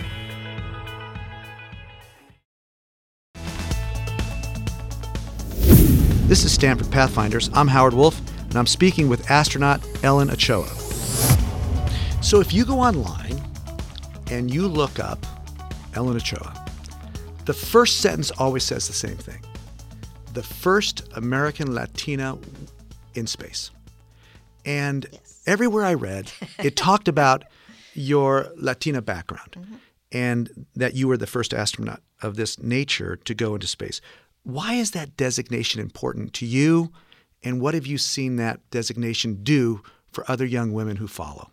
This 6.28 6.44
is 6.44 6.52
Stanford 6.52 6.92
Pathfinders. 6.92 7.50
I'm 7.54 7.70
Howard 7.70 7.94
Wolf, 7.94 8.20
and 8.42 8.58
I'm 8.58 8.68
speaking 8.68 9.08
with 9.08 9.32
astronaut 9.32 9.82
Ellen 10.04 10.30
Ochoa. 10.30 10.68
So 12.22 12.42
if 12.42 12.54
you 12.54 12.66
go 12.66 12.80
online 12.80 13.42
and 14.30 14.54
you 14.54 14.68
look 14.68 15.00
up 15.00 15.26
Ellen 15.96 16.18
Ochoa, 16.18 16.66
the 17.46 17.54
first 17.54 18.02
sentence 18.02 18.32
always 18.32 18.64
says 18.64 18.88
the 18.88 18.94
same 18.94 19.18
thing 19.18 19.42
the 20.34 20.44
first 20.44 21.08
American 21.16 21.74
Latina 21.74 22.38
in 23.14 23.26
space. 23.26 23.72
And. 24.66 25.06
Everywhere 25.46 25.84
I 25.86 25.94
read, 25.94 26.32
it 26.60 26.76
talked 26.88 27.08
about 27.08 27.44
your 27.94 28.52
Latina 28.56 29.02
background 29.02 29.56
Mm-hmm. 29.58 29.76
and 30.12 30.66
that 30.76 30.94
you 30.96 31.08
were 31.08 31.18
the 31.18 31.28
first 31.28 31.54
astronaut 31.54 32.02
of 32.22 32.36
this 32.36 32.58
nature 32.62 33.16
to 33.18 33.34
go 33.34 33.54
into 33.56 33.68
space. 33.68 34.02
Why 34.44 34.74
is 34.76 34.92
that 34.92 35.16
designation 35.18 35.80
important 35.82 36.34
to 36.34 36.46
you? 36.46 36.92
And 37.44 37.62
what 37.62 37.74
have 37.74 37.86
you 37.88 37.98
seen 37.98 38.36
that 38.38 38.60
designation 38.72 39.44
do 39.44 39.82
for 40.12 40.30
other 40.30 40.46
young 40.46 40.72
women 40.74 40.98
who 40.98 41.08
follow? 41.08 41.52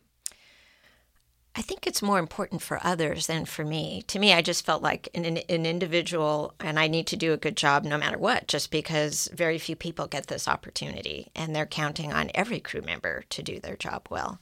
I 1.56 1.62
think 1.62 1.86
it's 1.86 2.00
more 2.00 2.20
important 2.20 2.62
for 2.62 2.78
others 2.82 3.26
than 3.26 3.44
for 3.44 3.64
me. 3.64 4.04
To 4.06 4.20
me, 4.20 4.32
I 4.32 4.40
just 4.40 4.64
felt 4.64 4.82
like 4.82 5.08
an, 5.14 5.24
an 5.24 5.66
individual, 5.66 6.54
and 6.60 6.78
I 6.78 6.86
need 6.86 7.08
to 7.08 7.16
do 7.16 7.32
a 7.32 7.38
good 7.38 7.56
job 7.56 7.84
no 7.84 7.98
matter 7.98 8.18
what, 8.18 8.46
just 8.46 8.70
because 8.70 9.28
very 9.34 9.58
few 9.58 9.74
people 9.74 10.06
get 10.06 10.28
this 10.28 10.46
opportunity, 10.46 11.32
and 11.34 11.54
they're 11.54 11.66
counting 11.66 12.12
on 12.12 12.30
every 12.36 12.60
crew 12.60 12.82
member 12.82 13.24
to 13.30 13.42
do 13.42 13.58
their 13.58 13.76
job 13.76 14.06
well. 14.10 14.38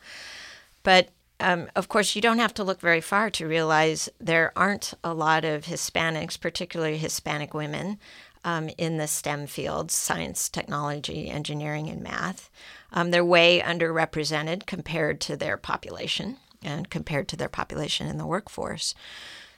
But 0.83 1.09
um, 1.41 1.71
of 1.75 1.89
course, 1.89 2.15
you 2.15 2.21
don't 2.21 2.41
have 2.41 2.53
to 2.55 2.65
look 2.65 2.81
very 2.81 3.01
far 3.01 3.31
to 3.31 3.47
realize 3.47 4.11
there 4.19 4.53
aren't 4.55 4.93
a 5.03 5.15
lot 5.15 5.47
of 5.47 5.65
Hispanics, 5.65 6.39
particularly 6.39 6.99
Hispanic 6.99 7.55
women, 7.55 7.99
um, 8.45 8.69
in 8.77 8.99
the 8.99 9.07
STEM 9.07 9.47
fields 9.47 9.95
science, 9.95 10.49
technology, 10.49 11.31
engineering, 11.31 11.89
and 11.89 12.03
math. 12.03 12.51
Um, 12.93 13.13
they're 13.13 13.25
way 13.25 13.61
underrepresented 13.61 14.67
compared 14.67 15.21
to 15.23 15.37
their 15.37 15.57
population 15.57 16.37
and 16.63 16.91
compared 16.91 17.29
to 17.29 17.37
their 17.37 17.49
population 17.49 18.07
in 18.07 18.19
the 18.19 18.27
workforce. 18.27 18.95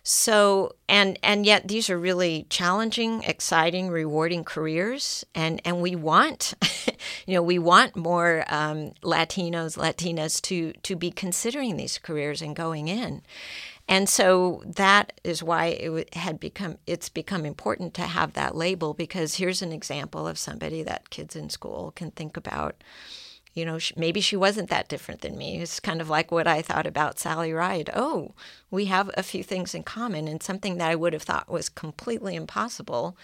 So 0.03 0.77
and 0.89 1.19
and 1.23 1.45
yet 1.45 1.69
these 1.69 1.91
are 1.91 1.99
really 1.99 2.47
challenging, 2.49 3.23
exciting, 3.23 3.91
rewarding 3.91 4.45
careers, 4.45 5.27
and 5.35 5.61
and 5.65 5.83
we 5.83 5.95
want, 5.95 6.55
you 7.27 7.35
know, 7.35 7.43
we 7.43 7.59
want 7.59 7.97
more 7.97 8.45
um, 8.49 8.93
Latinos, 9.03 9.77
Latinas 9.77 10.41
to 10.43 10.73
to 10.73 10.97
be 10.97 11.11
considering 11.11 11.77
these 11.77 11.99
careers 11.99 12.41
and 12.41 12.57
going 12.57 12.89
in, 12.89 13.21
and 13.89 14.09
so 14.09 14.63
that 14.65 15.21
is 15.23 15.43
why 15.43 15.67
it 15.67 16.15
had 16.15 16.41
become 16.41 16.79
it's 16.87 17.11
become 17.11 17.45
important 17.45 17.93
to 17.95 18.03
have 18.03 18.33
that 18.33 18.57
label 18.57 18.95
because 18.95 19.35
here's 19.35 19.61
an 19.61 19.73
example 19.73 20.27
of 20.27 20.39
somebody 20.39 20.83
that 20.83 21.11
kids 21.11 21.37
in 21.37 21.51
school 21.51 21.93
can 21.95 22.11
think 22.13 22.39
about 22.39 22.83
you 23.53 23.65
know, 23.65 23.79
maybe 23.97 24.21
she 24.21 24.37
wasn't 24.37 24.71
that 24.71 24.89
different 24.89 25.23
than 25.23 25.37
me. 25.37 25.61
It's 25.61 25.81
kind 25.81 26.01
of 26.01 26.09
like 26.09 26.31
what 26.31 26.47
I 26.47 26.63
thought 26.63 26.87
about 26.87 27.19
Sally 27.19 27.53
Ride. 27.53 27.91
Oh, 27.95 28.33
we 28.71 28.85
have 28.87 29.11
a 29.17 29.23
few 29.23 29.43
things 29.43 29.75
in 29.75 29.83
common, 29.83 30.29
and 30.29 30.43
something 30.43 30.79
that 30.79 30.91
I 30.91 30.95
would 30.95 31.13
have 31.13 31.23
thought 31.25 31.51
was 31.51 31.69
completely 31.69 32.37
impossible. 32.37 33.17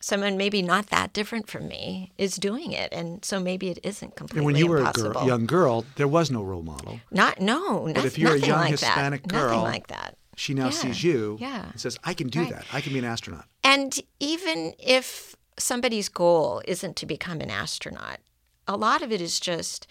Someone 0.00 0.36
maybe 0.36 0.62
not 0.62 0.88
that 0.88 1.12
different 1.12 1.48
from 1.48 1.68
me 1.68 2.10
is 2.18 2.34
doing 2.36 2.72
it, 2.72 2.92
and 2.92 3.24
so 3.24 3.38
maybe 3.38 3.68
it 3.70 3.78
isn't 3.84 4.16
completely 4.16 4.40
impossible. 4.40 4.40
And 4.40 4.46
when 4.46 4.56
you 4.56 4.66
were 4.66 5.12
a 5.12 5.12
girl, 5.14 5.26
young 5.28 5.46
girl, 5.46 5.86
there 5.94 6.08
was 6.08 6.28
no 6.28 6.42
role 6.42 6.64
model. 6.64 7.00
Not 7.12 7.40
no, 7.40 7.84
But 7.84 7.94
not, 7.94 8.04
if 8.06 8.18
you're 8.18 8.34
a 8.34 8.38
young 8.38 8.58
like 8.58 8.70
Hispanic 8.70 9.22
that. 9.22 9.28
girl, 9.28 9.42
nothing 9.58 9.62
like 9.62 9.86
that. 9.86 10.16
She 10.34 10.54
now 10.54 10.64
Yeah, 10.64 10.70
sees 10.70 11.04
you 11.04 11.36
yeah. 11.40 11.70
and 11.70 11.80
says, 11.80 11.98
I 12.02 12.14
can 12.14 12.28
do 12.28 12.40
Right. 12.40 12.50
that. 12.50 12.66
I 12.72 12.80
can 12.80 12.92
be 12.92 12.98
an 12.98 13.04
astronaut. 13.04 13.44
And 13.62 14.00
even 14.18 14.74
if 14.80 15.36
somebody's 15.56 16.08
goal 16.08 16.62
isn't 16.66 16.96
to 16.96 17.06
become 17.06 17.40
an 17.40 17.50
astronaut, 17.50 18.18
a 18.66 18.76
lot 18.76 19.02
of 19.02 19.12
it 19.12 19.20
is 19.20 19.40
just 19.40 19.86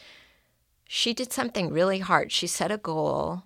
she 0.87 1.13
did 1.13 1.31
something 1.31 1.71
really 1.71 1.99
hard. 1.99 2.31
She 2.31 2.47
set 2.47 2.71
a 2.71 2.77
goal 2.77 3.43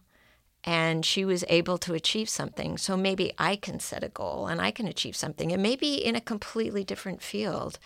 and 0.64 1.06
she 1.06 1.24
was 1.24 1.46
able 1.48 1.78
to 1.78 1.94
achieve 1.94 2.28
something. 2.28 2.78
So 2.78 2.98
maybe 2.98 3.32
I 3.38 3.56
can 3.56 3.80
set 3.80 4.04
a 4.04 4.10
goal 4.10 4.48
and 4.48 4.60
I 4.60 4.72
can 4.72 4.88
achieve 4.88 5.16
something, 5.16 5.52
and 5.52 5.62
maybe 5.62 5.94
in 5.94 6.16
a 6.16 6.22
completely 6.22 6.84
different 6.84 7.22
field. 7.22 7.78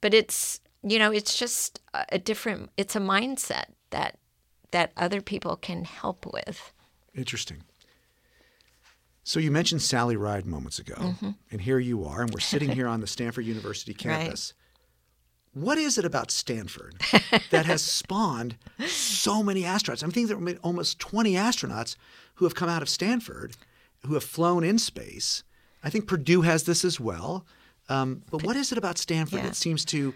But 0.00 0.12
it's, 0.12 0.60
you 0.82 0.98
know, 0.98 1.12
it's 1.12 1.38
just 1.38 1.80
a 2.10 2.18
different, 2.18 2.70
it's 2.76 2.96
a 2.96 3.00
mindset 3.00 3.66
that 3.90 4.18
that 4.72 4.90
other 4.96 5.20
people 5.20 5.56
can 5.56 5.84
help 5.84 6.26
with. 6.26 6.72
Interesting. 7.14 7.62
So 9.22 9.40
you 9.40 9.50
mentioned 9.50 9.82
Sally 9.82 10.16
Ride 10.16 10.46
moments 10.46 10.78
ago, 10.78 11.14
and 11.50 11.60
here 11.60 11.78
you 11.78 12.04
are, 12.04 12.22
and 12.22 12.30
we're 12.32 12.40
sitting 12.40 12.70
here 12.70 12.86
on 12.86 13.00
the 13.00 13.06
Stanford 13.06 13.44
University 13.44 13.94
Mm-hmm. 13.94 14.08
Right. 14.28 14.52
What 15.56 15.78
is 15.78 15.96
it 15.96 16.04
about 16.04 16.30
Stanford 16.30 16.96
that 17.50 17.64
has 17.64 17.80
spawned 17.82 18.56
so 18.86 19.42
many 19.42 19.62
astronauts? 19.62 20.04
I 20.06 20.08
think 20.10 20.28
there 20.28 20.36
are 20.36 20.58
almost 20.62 20.98
20 20.98 21.32
astronauts 21.32 21.96
who 22.34 22.44
have 22.44 22.54
come 22.54 22.68
out 22.68 22.82
of 22.82 22.90
Stanford, 22.90 23.56
who 24.06 24.12
have 24.14 24.22
flown 24.22 24.64
in 24.64 24.78
space. 24.78 25.42
I 25.82 25.88
think 25.88 26.06
Purdue 26.06 26.42
has 26.42 26.64
this 26.64 26.84
as 26.84 27.00
well. 27.00 27.46
Um, 27.88 28.22
but 28.30 28.42
what 28.42 28.54
is 28.56 28.70
it 28.70 28.76
about 28.76 28.98
Stanford 28.98 29.38
Yeah. 29.38 29.46
that 29.46 29.56
seems 29.56 29.84
to 29.86 30.12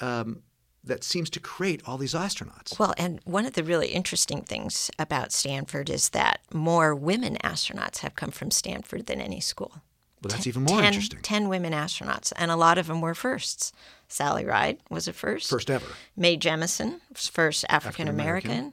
um, 0.00 0.42
that 0.82 1.04
seems 1.04 1.28
to 1.28 1.40
create 1.40 1.82
all 1.86 1.98
these 1.98 2.14
astronauts? 2.14 2.78
Well, 2.78 2.94
and 2.96 3.20
one 3.24 3.44
of 3.44 3.52
the 3.52 3.62
really 3.62 3.88
interesting 3.88 4.40
things 4.40 4.90
about 4.98 5.30
Stanford 5.30 5.90
is 5.90 6.08
that 6.10 6.40
more 6.54 6.94
women 6.94 7.36
astronauts 7.44 7.98
have 7.98 8.14
come 8.14 8.30
from 8.30 8.50
Stanford 8.50 9.04
than 9.06 9.20
any 9.20 9.40
school. 9.40 9.82
Well, 10.22 10.30
that's 10.30 10.46
even 10.46 10.62
more 10.62 10.76
Ten- 10.80 10.84
interesting. 10.94 11.20
10 11.20 11.48
women 11.50 11.74
astronauts, 11.74 12.32
and 12.36 12.50
a 12.50 12.56
lot 12.56 12.78
of 12.78 12.86
them 12.86 13.02
were 13.02 13.14
firsts. 13.14 13.72
Sally 14.10 14.44
Ride 14.44 14.78
was 14.90 15.08
a 15.08 15.12
first. 15.12 15.48
First 15.48 15.70
ever. 15.70 15.86
Mae 16.16 16.36
Jemison 16.36 17.00
first 17.14 17.64
African 17.68 18.08
American. 18.08 18.72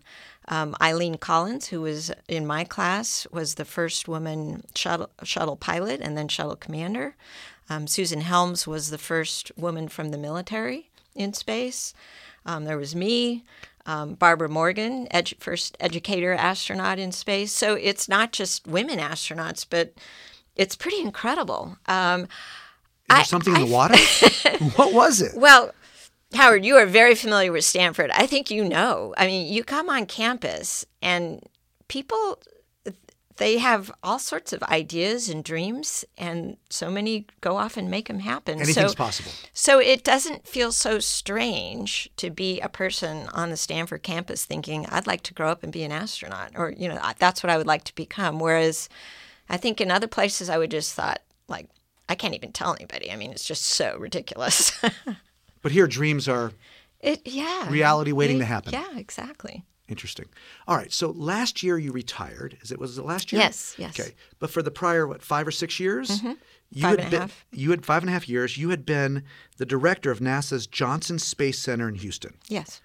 Um, 0.49 0.75
Eileen 0.81 1.17
Collins, 1.17 1.67
who 1.67 1.81
was 1.81 2.11
in 2.27 2.47
my 2.47 2.63
class, 2.63 3.27
was 3.31 3.55
the 3.55 3.65
first 3.65 4.07
woman 4.07 4.63
shuttle, 4.75 5.09
shuttle 5.23 5.57
pilot 5.57 5.99
and 6.01 6.17
then 6.17 6.27
shuttle 6.27 6.55
commander. 6.55 7.15
Um, 7.69 7.85
Susan 7.85 8.21
Helms 8.21 8.65
was 8.65 8.89
the 8.89 8.97
first 8.97 9.51
woman 9.57 9.89
from 9.89 10.09
the 10.09 10.17
military 10.17 10.89
in 11.15 11.33
space. 11.33 11.93
Um, 12.45 12.63
there 12.63 12.77
was 12.77 12.95
me, 12.95 13.43
um, 13.85 14.13
Barbara 14.13 14.47
Morgan, 14.47 15.07
edu- 15.13 15.37
first 15.39 15.75
educator 15.81 16.33
astronaut 16.33 16.97
in 16.97 17.11
space. 17.11 17.51
So 17.51 17.75
it's 17.75 18.07
not 18.07 18.31
just 18.31 18.65
women 18.65 18.99
astronauts, 18.99 19.65
but 19.69 19.93
it's 20.55 20.77
pretty 20.77 21.01
incredible. 21.01 21.77
Um, 21.87 22.27
I- 23.09 23.23
something 23.23 23.55
in 23.55 23.61
the 23.61 23.67
water? 23.67 23.95
what 24.75 24.93
was 24.93 25.21
it? 25.21 25.33
well, 25.35 25.73
Howard, 26.33 26.65
you 26.65 26.75
are 26.75 26.85
very 26.85 27.15
familiar 27.15 27.51
with 27.51 27.63
Stanford. 27.63 28.11
I 28.11 28.27
think 28.27 28.51
you 28.51 28.67
know. 28.67 29.13
I 29.17 29.27
mean, 29.27 29.51
you 29.51 29.63
come 29.63 29.89
on 29.89 30.05
campus 30.05 30.85
and 31.01 31.41
people 31.87 32.41
they 33.37 33.59
have 33.59 33.91
all 34.03 34.19
sorts 34.19 34.51
of 34.51 34.63
ideas 34.63 35.29
and 35.29 35.43
dreams 35.43 36.03
and 36.17 36.57
so 36.69 36.89
many 36.89 37.27
go 37.39 37.57
off 37.57 37.77
and 37.77 37.89
make 37.89 38.07
them 38.07 38.19
happen. 38.19 38.55
Anything's 38.59 38.91
so, 38.91 38.95
possible. 38.95 39.31
So 39.53 39.79
it 39.79 40.03
doesn't 40.03 40.47
feel 40.47 40.71
so 40.71 40.99
strange 40.99 42.09
to 42.17 42.29
be 42.29 42.59
a 42.59 42.69
person 42.69 43.27
on 43.29 43.49
the 43.49 43.57
Stanford 43.57 44.03
campus 44.03 44.43
thinking, 44.43 44.85
I'd 44.87 45.07
like 45.07 45.21
to 45.23 45.33
grow 45.33 45.49
up 45.49 45.63
and 45.63 45.71
be 45.71 45.83
an 45.83 45.91
astronaut 45.91 46.51
or 46.55 46.73
you 46.75 46.89
know, 46.89 46.99
that's 47.19 47.43
what 47.43 47.51
I 47.51 47.57
would 47.57 47.67
like 47.67 47.83
to 47.85 47.95
become 47.95 48.39
whereas 48.39 48.89
I 49.49 49.57
think 49.57 49.79
in 49.79 49.91
other 49.91 50.07
places 50.07 50.49
I 50.49 50.57
would 50.57 50.71
just 50.71 50.93
thought 50.93 51.21
like 51.47 51.69
I 52.09 52.15
can't 52.15 52.33
even 52.33 52.51
tell 52.51 52.73
anybody. 52.75 53.11
I 53.11 53.15
mean, 53.15 53.31
it's 53.31 53.45
just 53.45 53.63
so 53.63 53.97
ridiculous. 53.99 54.79
But 55.63 55.71
here, 55.71 55.87
dreams 55.87 56.29
are 56.29 56.51
It 57.01 57.21
yeah. 57.25 57.69
Reality 57.69 58.11
waiting 58.11 58.37
It- 58.37 58.41
to 58.41 58.45
happen. 58.45 58.73
Yeah, 58.73 58.95
exactly. 58.97 59.65
interesting. 59.89 60.27
All 60.67 60.77
right. 60.77 60.91
So 60.93 61.09
last 61.11 61.63
year 61.63 61.77
you 61.77 61.91
retired. 61.91 62.57
Is 62.61 62.71
it 62.71 62.79
was 62.79 62.97
it 62.97 63.05
last 63.05 63.31
year? 63.33 63.41
Yes, 63.41 63.75
yes. 63.77 63.99
Okay. 63.99 64.13
But 64.39 64.49
for 64.51 64.61
the 64.61 64.71
prior 64.71 65.07
what 65.07 65.21
five 65.21 65.47
or 65.47 65.51
six 65.51 65.79
years, 65.79 66.09
mm-hmm. 66.09 66.33
you 66.71 66.81
Five 66.83 66.99
had 66.99 67.05
and 67.05 67.13
a 67.13 67.19
half. 67.19 67.45
You 67.51 67.71
had 67.71 67.85
five 67.85 68.03
and 68.03 68.09
a 68.09 68.13
half 68.13 68.29
years. 68.29 68.57
You 68.57 68.69
had 68.69 68.85
been 68.85 69.23
the 69.57 69.65
director 69.65 70.11
of 70.11 70.19
NASA's 70.19 70.67
Johnson 70.67 71.17
Space 71.19 71.59
Center 71.59 71.89
in 71.89 71.95
Houston. 71.95 72.35
Yes. 72.47 72.79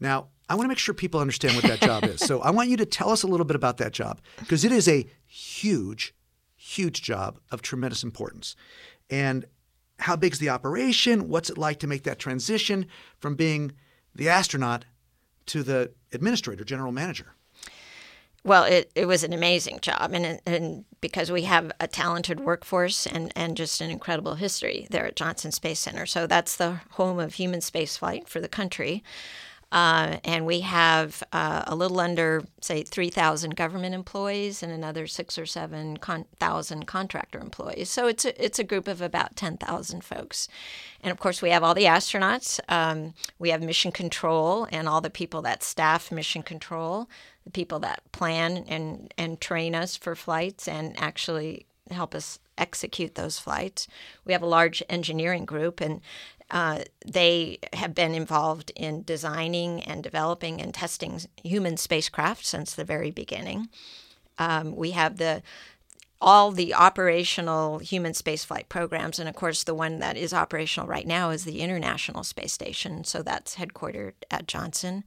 Now, 0.00 0.28
I 0.48 0.54
want 0.54 0.64
to 0.64 0.68
make 0.68 0.78
sure 0.78 0.94
people 0.94 1.20
understand 1.20 1.54
what 1.54 1.64
that 1.64 1.80
job 1.80 2.04
is. 2.04 2.20
So 2.20 2.40
I 2.40 2.50
want 2.50 2.68
you 2.70 2.76
to 2.78 2.86
tell 2.86 3.10
us 3.10 3.22
a 3.22 3.26
little 3.26 3.46
bit 3.46 3.56
about 3.56 3.76
that 3.78 3.92
job 3.92 4.20
because 4.38 4.64
it 4.64 4.72
is 4.72 4.88
a 4.88 5.06
huge, 5.26 6.14
huge 6.62 7.02
job 7.02 7.40
of 7.50 7.60
tremendous 7.60 8.04
importance. 8.04 8.54
And 9.10 9.46
how 9.98 10.16
big's 10.16 10.38
the 10.38 10.48
operation? 10.48 11.28
What's 11.28 11.50
it 11.50 11.58
like 11.58 11.80
to 11.80 11.86
make 11.86 12.04
that 12.04 12.18
transition 12.18 12.86
from 13.18 13.34
being 13.34 13.72
the 14.14 14.28
astronaut 14.28 14.84
to 15.46 15.62
the 15.62 15.92
administrator, 16.12 16.64
general 16.64 16.92
manager? 16.92 17.34
Well, 18.44 18.64
it, 18.64 18.90
it 18.94 19.06
was 19.06 19.22
an 19.22 19.32
amazing 19.32 19.78
job, 19.80 20.12
and 20.14 20.40
and 20.46 20.84
because 21.00 21.30
we 21.30 21.42
have 21.42 21.70
a 21.78 21.86
talented 21.86 22.40
workforce 22.40 23.06
and, 23.06 23.32
and 23.36 23.56
just 23.56 23.80
an 23.80 23.90
incredible 23.90 24.34
history 24.34 24.88
there 24.90 25.06
at 25.06 25.14
Johnson 25.14 25.52
Space 25.52 25.78
Center. 25.78 26.06
So 26.06 26.26
that's 26.26 26.56
the 26.56 26.80
home 26.90 27.20
of 27.20 27.34
human 27.34 27.60
spaceflight 27.60 28.28
for 28.28 28.40
the 28.40 28.48
country. 28.48 29.04
Uh, 29.72 30.18
and 30.22 30.44
we 30.44 30.60
have 30.60 31.22
uh, 31.32 31.62
a 31.66 31.74
little 31.74 31.98
under, 31.98 32.44
say, 32.60 32.82
3,000 32.82 33.56
government 33.56 33.94
employees 33.94 34.62
and 34.62 34.70
another 34.70 35.06
six 35.06 35.38
or 35.38 35.46
seven 35.46 35.96
con- 35.96 36.26
thousand 36.38 36.86
contractor 36.86 37.40
employees. 37.40 37.88
So 37.88 38.06
it's 38.06 38.26
a, 38.26 38.44
it's 38.44 38.58
a 38.58 38.64
group 38.64 38.86
of 38.86 39.00
about 39.00 39.34
10,000 39.34 40.04
folks. 40.04 40.46
And 41.02 41.10
of 41.10 41.18
course, 41.18 41.40
we 41.40 41.48
have 41.50 41.64
all 41.64 41.74
the 41.74 41.84
astronauts. 41.84 42.60
Um, 42.68 43.14
we 43.38 43.48
have 43.48 43.62
mission 43.62 43.92
control 43.92 44.68
and 44.70 44.86
all 44.86 45.00
the 45.00 45.08
people 45.08 45.40
that 45.42 45.62
staff 45.62 46.12
mission 46.12 46.42
control, 46.42 47.08
the 47.44 47.50
people 47.50 47.78
that 47.78 48.02
plan 48.12 48.66
and, 48.68 49.12
and 49.16 49.40
train 49.40 49.74
us 49.74 49.96
for 49.96 50.14
flights 50.14 50.68
and 50.68 50.94
actually 51.00 51.64
help 51.90 52.14
us 52.14 52.38
execute 52.58 53.14
those 53.14 53.38
flights. 53.38 53.88
We 54.24 54.32
have 54.32 54.42
a 54.42 54.46
large 54.46 54.82
engineering 54.88 55.44
group, 55.44 55.80
and 55.80 56.00
uh, 56.52 56.80
they 57.06 57.58
have 57.72 57.94
been 57.94 58.14
involved 58.14 58.70
in 58.76 59.02
designing 59.04 59.82
and 59.82 60.02
developing 60.02 60.60
and 60.60 60.74
testing 60.74 61.18
human 61.42 61.78
spacecraft 61.78 62.44
since 62.44 62.74
the 62.74 62.84
very 62.84 63.10
beginning. 63.10 63.70
Um, 64.38 64.76
we 64.76 64.90
have 64.90 65.16
the 65.16 65.42
all 66.20 66.52
the 66.52 66.72
operational 66.72 67.78
human 67.78 68.12
spaceflight 68.12 68.68
programs, 68.68 69.18
and 69.18 69.28
of 69.28 69.34
course, 69.34 69.64
the 69.64 69.74
one 69.74 69.98
that 69.98 70.16
is 70.16 70.32
operational 70.32 70.86
right 70.86 71.06
now 71.06 71.30
is 71.30 71.44
the 71.44 71.60
International 71.60 72.22
Space 72.22 72.52
Station. 72.52 73.02
So 73.02 73.22
that's 73.22 73.56
headquartered 73.56 74.12
at 74.30 74.46
Johnson, 74.46 75.02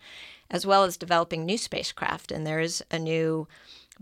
as 0.51 0.65
well 0.65 0.83
as 0.83 0.97
developing 0.97 1.45
new 1.45 1.57
spacecraft. 1.57 2.31
And 2.31 2.45
there 2.45 2.59
is 2.59 2.83
a 2.91 2.99
new 2.99 3.47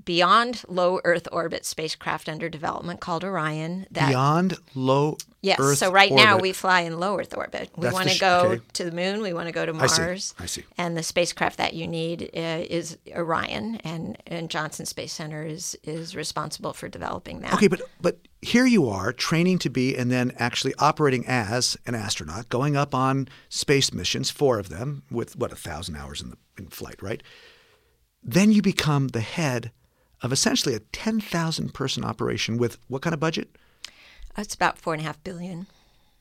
beyond 0.03 0.63
low 0.67 0.99
Earth 1.03 1.27
orbit 1.31 1.65
spacecraft 1.65 2.27
under 2.27 2.49
development 2.49 2.99
called 2.99 3.23
Orion. 3.23 3.85
That, 3.91 4.09
beyond 4.09 4.57
low 4.75 5.17
yes. 5.41 5.59
Earth 5.59 5.77
so 5.77 5.91
right 5.91 6.11
orbit. 6.11 6.25
now 6.25 6.37
we 6.37 6.53
fly 6.53 6.81
in 6.81 6.99
low 6.99 7.19
Earth 7.19 7.35
orbit. 7.35 7.69
We 7.75 7.89
want 7.89 8.09
to 8.09 8.19
go 8.19 8.39
okay. 8.45 8.61
to 8.73 8.83
the 8.83 8.91
moon. 8.91 9.21
We 9.21 9.33
want 9.33 9.47
to 9.47 9.51
go 9.51 9.65
to 9.65 9.73
Mars. 9.73 9.99
I 9.99 10.15
see. 10.17 10.33
I 10.43 10.45
see. 10.45 10.63
And 10.77 10.97
the 10.97 11.03
spacecraft 11.03 11.57
that 11.57 11.73
you 11.73 11.87
need 11.87 12.29
uh, 12.35 12.63
is 12.69 12.97
Orion, 13.15 13.75
and, 13.83 14.17
and 14.27 14.49
Johnson 14.49 14.85
Space 14.85 15.13
Center 15.13 15.43
is 15.43 15.77
is 15.83 16.15
responsible 16.15 16.73
for 16.73 16.87
developing 16.87 17.41
that. 17.41 17.53
Okay, 17.53 17.67
but 17.67 17.81
but 18.01 18.17
here 18.41 18.65
you 18.65 18.89
are 18.89 19.13
training 19.13 19.59
to 19.59 19.69
be 19.69 19.95
and 19.95 20.11
then 20.11 20.33
actually 20.37 20.73
operating 20.79 21.25
as 21.27 21.77
an 21.85 21.95
astronaut, 21.95 22.49
going 22.49 22.75
up 22.75 22.93
on 22.93 23.27
space 23.49 23.93
missions, 23.93 24.29
four 24.29 24.59
of 24.59 24.69
them 24.69 25.03
with 25.09 25.35
what 25.35 25.51
a 25.51 25.55
thousand 25.55 25.95
hours 25.95 26.21
in 26.21 26.29
the 26.29 26.37
in 26.57 26.67
flight, 26.67 27.01
right? 27.01 27.21
Then 28.21 28.51
you 28.51 28.61
become 28.61 29.09
the 29.09 29.21
head 29.21 29.71
of 30.23 30.31
essentially 30.31 30.73
a 30.73 30.79
10,000 30.79 31.73
person 31.73 32.03
operation 32.03 32.57
with 32.57 32.79
what 32.87 33.01
kind 33.01 33.13
of 33.13 33.19
budget? 33.19 33.49
It's 34.37 34.55
about 34.55 34.79
four 34.79 34.93
and 34.93 35.01
a 35.01 35.05
half 35.05 35.23
billion. 35.23 35.67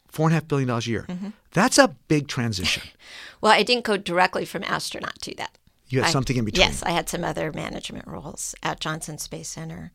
Four 0.09 0.27
and 0.27 0.33
a 0.33 0.35
half 0.35 0.49
billion 0.49 0.69
dollars 0.69 0.87
a 0.87 0.91
year. 0.91 1.07
Mm-hmm. 1.09 1.31
That's 1.53 1.79
a 1.79 1.97
big 2.09 2.29
transition. 2.29 2.83
well, 3.41 3.53
I 3.53 3.63
didn't 3.63 3.85
go 3.85 3.97
directly 3.97 4.45
from 4.45 4.65
astronaut 4.65 5.19
to 5.23 5.35
that. 5.37 5.57
You 5.89 6.01
had 6.01 6.09
I, 6.09 6.11
something 6.11 6.37
in 6.37 6.45
between. 6.45 6.67
Yes, 6.67 6.83
I 6.83 6.91
had 6.91 7.09
some 7.09 7.25
other 7.25 7.53
management 7.53 8.07
roles 8.07 8.55
at 8.63 8.81
Johnson 8.81 9.19
Space 9.19 9.49
Center. 9.49 9.93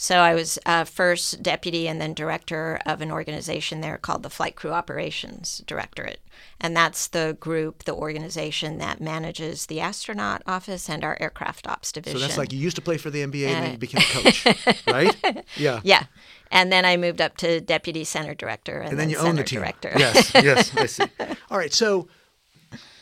So 0.00 0.18
I 0.18 0.32
was 0.32 0.60
uh, 0.64 0.84
first 0.84 1.42
deputy 1.42 1.88
and 1.88 2.00
then 2.00 2.14
director 2.14 2.78
of 2.86 3.00
an 3.00 3.10
organization 3.10 3.80
there 3.80 3.98
called 3.98 4.22
the 4.22 4.30
Flight 4.30 4.54
Crew 4.54 4.70
Operations 4.70 5.60
Directorate. 5.66 6.20
And 6.60 6.76
that's 6.76 7.08
the 7.08 7.36
group, 7.40 7.82
the 7.82 7.96
organization 7.96 8.78
that 8.78 9.00
manages 9.00 9.66
the 9.66 9.80
astronaut 9.80 10.42
office 10.46 10.88
and 10.88 11.02
our 11.02 11.18
aircraft 11.20 11.66
ops 11.66 11.90
division. 11.90 12.20
So 12.20 12.24
that's 12.24 12.38
like 12.38 12.52
you 12.52 12.60
used 12.60 12.76
to 12.76 12.82
play 12.82 12.96
for 12.96 13.10
the 13.10 13.26
NBA 13.26 13.46
uh, 13.46 13.50
and 13.50 13.64
then 13.64 13.72
you 13.72 13.78
became 13.78 14.00
a 14.00 14.22
coach, 14.22 14.46
right? 14.86 15.44
Yeah. 15.56 15.80
Yeah. 15.82 16.04
And 16.52 16.70
then 16.70 16.84
I 16.84 16.96
moved 16.96 17.20
up 17.20 17.36
to 17.38 17.60
deputy 17.60 18.04
center 18.04 18.36
director 18.36 18.76
and, 18.78 18.90
and 18.90 18.98
then, 19.00 19.08
then 19.08 19.10
you 19.10 19.16
center 19.16 19.28
own 19.30 19.34
the 19.34 19.42
team. 19.42 19.58
director. 19.58 19.92
Yes, 19.98 20.30
yes, 20.32 20.76
I 20.76 20.86
see. 20.86 21.04
All 21.50 21.58
right, 21.58 21.74
so 21.74 22.06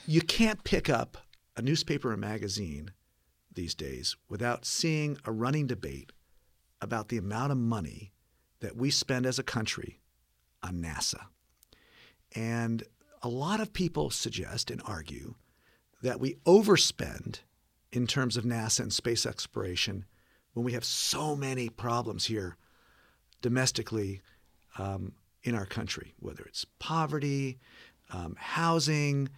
you 0.07 0.23
can't 0.23 0.65
pick 0.65 0.89
up 0.89 1.19
a 1.59 1.61
newspaper 1.61 2.11
or 2.11 2.17
magazine 2.17 2.93
these 3.53 3.75
days 3.75 4.17
without 4.31 4.65
seeing 4.65 5.19
a 5.27 5.31
running 5.31 5.67
debate 5.67 6.11
about 6.81 7.09
the 7.09 7.19
amount 7.19 7.53
of 7.53 7.59
money 7.59 8.13
that 8.61 8.77
we 8.77 8.91
spend 8.91 9.27
as 9.27 9.39
a 9.39 9.43
country 9.43 10.01
on 10.63 10.75
NASA. 10.83 11.27
And 12.35 12.83
a 13.23 13.29
lot 13.29 13.61
of 13.61 13.73
people 13.73 14.11
suggest 14.11 14.71
and 14.71 14.83
argue 14.85 15.35
that 16.03 16.21
we 16.21 16.37
overspend 16.47 17.41
in 17.93 18.07
terms 18.07 18.37
of 18.37 18.45
NASA 18.45 18.81
and 18.81 18.93
space 18.93 19.25
exploration 19.25 20.05
when 20.53 20.65
we 20.65 20.73
have 20.73 20.85
so 20.85 21.37
many 21.37 21.69
problems 21.69 22.27
here 22.27 22.57
domestically 23.43 24.21
um, 24.79 25.13
in 25.43 25.55
our 25.55 25.67
country, 25.67 26.15
whether 26.19 26.45
it's 26.45 26.67
poverty, 26.79 27.59
um, 28.13 28.37
housing, 28.39 29.29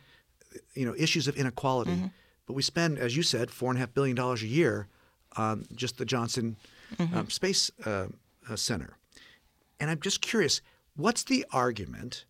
you 0.74 0.86
know, 0.86 0.94
issues 0.96 1.28
of 1.28 1.36
inequality. 1.36 1.92
Mm-hmm. 1.92 2.06
But 2.46 2.54
we 2.54 2.62
spend, 2.62 2.98
as 2.98 3.16
you 3.16 3.22
said, 3.22 3.50
four 3.50 3.70
and 3.70 3.78
a 3.78 3.80
half 3.80 3.94
billion 3.94 4.16
dollars 4.16 4.42
a 4.42 4.46
year 4.46 4.88
on 5.36 5.66
just 5.74 5.98
the 5.98 6.04
Johnson 6.04 6.56
mm-hmm. 6.96 7.16
um, 7.16 7.30
Space 7.30 7.70
uh, 7.84 8.06
uh, 8.48 8.56
Center. 8.56 8.96
And 9.80 9.90
I'm 9.90 10.00
just 10.00 10.20
curious, 10.20 10.60
what's 10.96 11.24
the 11.24 11.44
argument 11.52 12.24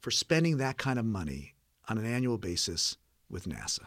for 0.00 0.10
spending 0.10 0.58
that 0.58 0.78
kind 0.78 0.98
of 0.98 1.04
money 1.04 1.54
on 1.88 1.98
an 1.98 2.06
annual 2.06 2.38
basis 2.38 2.96
with 3.28 3.48
NASA? 3.48 3.86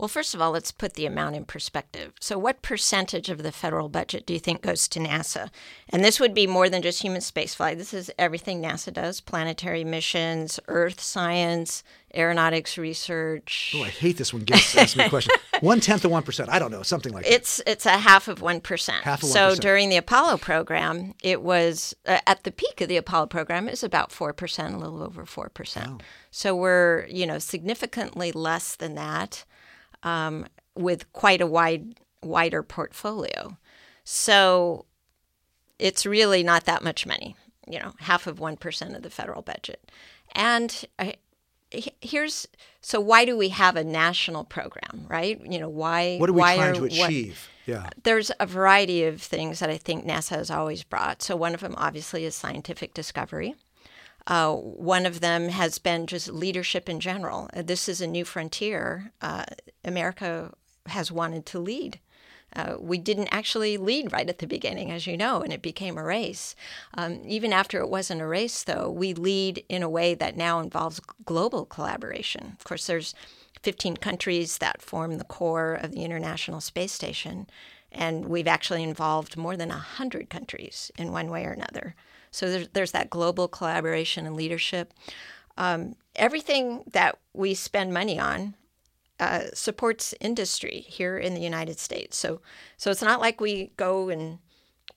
Well, 0.00 0.08
first 0.08 0.34
of 0.34 0.40
all, 0.40 0.52
let's 0.52 0.72
put 0.72 0.94
the 0.94 1.04
amount 1.04 1.36
in 1.36 1.44
perspective. 1.44 2.14
So, 2.20 2.38
what 2.38 2.62
percentage 2.62 3.28
of 3.28 3.42
the 3.42 3.52
federal 3.52 3.90
budget 3.90 4.24
do 4.24 4.32
you 4.32 4.40
think 4.40 4.62
goes 4.62 4.88
to 4.88 4.98
NASA? 4.98 5.50
And 5.90 6.02
this 6.02 6.18
would 6.18 6.32
be 6.32 6.46
more 6.46 6.70
than 6.70 6.80
just 6.80 7.02
human 7.02 7.20
spaceflight. 7.20 7.76
This 7.76 7.92
is 7.92 8.10
everything 8.18 8.62
NASA 8.62 8.94
does 8.94 9.20
planetary 9.20 9.84
missions, 9.84 10.58
Earth 10.68 11.02
science, 11.02 11.84
aeronautics 12.14 12.78
research. 12.78 13.74
Oh, 13.76 13.82
I 13.82 13.88
hate 13.88 14.16
this 14.16 14.32
when 14.32 14.44
guests 14.44 14.74
ask 14.74 14.96
me 14.96 15.04
a 15.06 15.08
question. 15.10 15.34
one 15.60 15.80
tenth 15.80 16.02
of 16.02 16.10
one 16.10 16.22
percent. 16.22 16.48
I 16.48 16.58
don't 16.58 16.70
know, 16.70 16.82
something 16.82 17.12
like 17.12 17.24
that. 17.24 17.34
It's 17.34 17.60
it's 17.66 17.84
a 17.84 17.98
half 17.98 18.26
of 18.26 18.40
one 18.40 18.62
percent. 18.62 19.04
Half 19.04 19.22
of 19.22 19.28
one 19.28 19.32
So 19.32 19.54
during 19.54 19.90
the 19.90 19.98
Apollo 19.98 20.38
program, 20.38 21.12
it 21.22 21.42
was 21.42 21.94
uh, 22.06 22.20
at 22.26 22.44
the 22.44 22.52
peak 22.52 22.80
of 22.80 22.88
the 22.88 22.96
Apollo 22.96 23.26
program, 23.26 23.68
it 23.68 23.72
was 23.72 23.84
about 23.84 24.12
four 24.12 24.32
percent, 24.32 24.72
a 24.72 24.78
little 24.78 25.02
over 25.02 25.26
four 25.26 25.50
percent. 25.50 25.90
Wow. 25.90 25.98
So 26.30 26.56
we're 26.56 27.04
you 27.10 27.26
know 27.26 27.38
significantly 27.38 28.32
less 28.32 28.76
than 28.76 28.94
that 28.94 29.44
um, 30.02 30.46
with 30.74 31.12
quite 31.12 31.40
a 31.40 31.46
wide 31.46 31.94
wider 32.22 32.62
portfolio. 32.62 33.56
So 34.04 34.86
it's 35.78 36.04
really 36.04 36.42
not 36.42 36.64
that 36.64 36.82
much 36.82 37.06
money, 37.06 37.36
you 37.66 37.78
know, 37.78 37.94
half 37.98 38.26
of 38.26 38.38
1% 38.38 38.96
of 38.96 39.02
the 39.02 39.10
federal 39.10 39.42
budget. 39.42 39.90
And 40.34 40.84
I, 40.98 41.14
here's 41.70 42.46
so 42.80 43.00
why 43.00 43.24
do 43.24 43.36
we 43.36 43.50
have 43.50 43.76
a 43.76 43.84
national 43.84 44.44
program, 44.44 45.06
right? 45.08 45.40
You 45.44 45.58
know, 45.58 45.68
why 45.68 46.16
What 46.18 46.30
are 46.30 46.32
we 46.32 46.40
trying 46.40 46.60
are, 46.60 46.74
to 46.74 46.84
achieve? 46.84 47.48
What, 47.66 47.74
yeah. 47.74 47.90
There's 48.02 48.32
a 48.40 48.46
variety 48.46 49.04
of 49.04 49.20
things 49.20 49.60
that 49.60 49.70
I 49.70 49.76
think 49.76 50.04
NASA 50.04 50.30
has 50.30 50.50
always 50.50 50.82
brought. 50.82 51.22
So 51.22 51.36
one 51.36 51.54
of 51.54 51.60
them 51.60 51.74
obviously 51.76 52.24
is 52.24 52.34
scientific 52.34 52.94
discovery. 52.94 53.54
Uh, 54.26 54.54
one 54.54 55.06
of 55.06 55.20
them 55.20 55.48
has 55.48 55.78
been 55.78 56.06
just 56.06 56.28
leadership 56.28 56.88
in 56.88 57.00
general. 57.00 57.48
Uh, 57.54 57.62
this 57.62 57.88
is 57.88 58.00
a 58.00 58.06
new 58.06 58.24
frontier. 58.24 59.12
Uh, 59.20 59.44
America 59.84 60.52
has 60.86 61.10
wanted 61.10 61.46
to 61.46 61.58
lead. 61.58 61.98
Uh, 62.54 62.74
we 62.80 62.98
didn't 62.98 63.28
actually 63.30 63.76
lead 63.76 64.12
right 64.12 64.28
at 64.28 64.38
the 64.38 64.46
beginning, 64.46 64.90
as 64.90 65.06
you 65.06 65.16
know, 65.16 65.40
and 65.40 65.52
it 65.52 65.62
became 65.62 65.96
a 65.96 66.02
race. 66.02 66.56
Um, 66.94 67.20
even 67.24 67.52
after 67.52 67.78
it 67.78 67.88
wasn't 67.88 68.20
a 68.20 68.26
race, 68.26 68.64
though, 68.64 68.90
we 68.90 69.14
lead 69.14 69.64
in 69.68 69.82
a 69.82 69.88
way 69.88 70.14
that 70.14 70.36
now 70.36 70.58
involves 70.58 71.00
global 71.24 71.64
collaboration. 71.64 72.56
Of 72.58 72.64
course, 72.64 72.86
there's 72.86 73.14
15 73.62 73.98
countries 73.98 74.58
that 74.58 74.82
form 74.82 75.18
the 75.18 75.24
core 75.24 75.74
of 75.74 75.92
the 75.92 76.02
International 76.02 76.60
Space 76.60 76.92
Station, 76.92 77.46
and 77.92 78.26
we've 78.26 78.48
actually 78.48 78.82
involved 78.82 79.36
more 79.36 79.56
than 79.56 79.68
100 79.68 80.28
countries 80.28 80.90
in 80.98 81.12
one 81.12 81.30
way 81.30 81.44
or 81.44 81.52
another. 81.52 81.94
So 82.30 82.50
there's, 82.50 82.68
there's 82.72 82.92
that 82.92 83.10
global 83.10 83.48
collaboration 83.48 84.26
and 84.26 84.36
leadership. 84.36 84.92
Um, 85.56 85.94
everything 86.16 86.84
that 86.92 87.18
we 87.32 87.54
spend 87.54 87.92
money 87.92 88.18
on 88.18 88.54
uh, 89.18 89.44
supports 89.52 90.14
industry 90.20 90.84
here 90.88 91.18
in 91.18 91.34
the 91.34 91.40
United 91.40 91.78
States. 91.78 92.16
So, 92.16 92.40
so 92.76 92.90
it's 92.90 93.02
not 93.02 93.20
like 93.20 93.40
we 93.40 93.72
go 93.76 94.08
and 94.08 94.38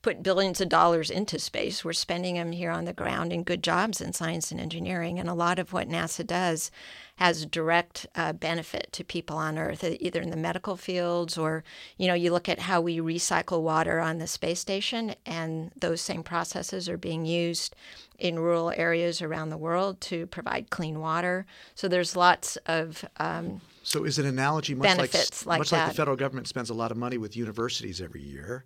put 0.04 0.22
billions 0.22 0.62
of 0.62 0.70
dollars 0.70 1.10
into 1.10 1.40
space. 1.40 1.84
We're 1.84 1.94
spending 1.94 2.36
them 2.36 2.52
here 2.52 2.70
on 2.70 2.86
the 2.86 2.94
ground 2.94 3.32
in 3.34 3.44
good 3.44 3.64
jobs 3.64 4.02
in 4.02 4.12
science 4.12 4.52
and 4.52 4.60
engineering. 4.60 5.18
And 5.18 5.30
a 5.30 5.34
lot 5.34 5.58
of 5.58 5.72
what 5.72 5.90
NASA 5.90 6.28
does 6.28 6.70
has 7.16 7.46
direct 7.46 8.06
uh, 8.16 8.34
benefit 8.34 8.90
to 8.92 9.04
people 9.04 9.38
on 9.38 9.58
Earth, 9.58 9.84
either 9.84 10.22
in 10.22 10.30
the 10.30 10.36
medical 10.36 10.76
fields 10.76 11.38
or, 11.38 11.64
you 11.98 12.08
know, 12.08 12.14
you 12.14 12.32
look 12.32 12.50
at 12.50 12.60
how 12.60 12.82
we 12.82 12.98
recycle 12.98 13.62
water 13.62 14.00
on 14.00 14.18
the 14.18 14.28
space 14.28 14.60
station, 14.60 15.16
and 15.26 15.72
those 15.80 16.02
same 16.02 16.22
processes 16.22 16.90
are 16.90 16.98
being 16.98 17.26
used 17.26 17.76
in 18.20 18.40
rural 18.40 18.74
areas 18.76 19.22
around 19.22 19.50
the 19.50 19.58
world 19.58 20.02
to 20.02 20.26
provide 20.28 20.70
clean 20.70 21.00
water. 21.00 21.46
So 21.76 21.88
there's 21.88 22.16
lots 22.16 22.58
of 22.66 23.06
um, 23.18 23.62
so 23.84 24.04
is 24.04 24.20
an 24.20 24.26
analogy 24.26 24.76
much 24.76 24.98
benefits 24.98 25.46
like, 25.46 25.54
like 25.54 25.60
much 25.60 25.70
that. 25.70 25.84
like 25.84 25.90
the 25.92 25.96
federal 25.96 26.18
government 26.18 26.48
spends 26.48 26.70
a 26.70 26.74
lot 26.74 26.92
of 26.92 26.98
money 26.98 27.18
with 27.18 27.38
universities 27.38 28.02
every 28.02 28.22
year 28.22 28.66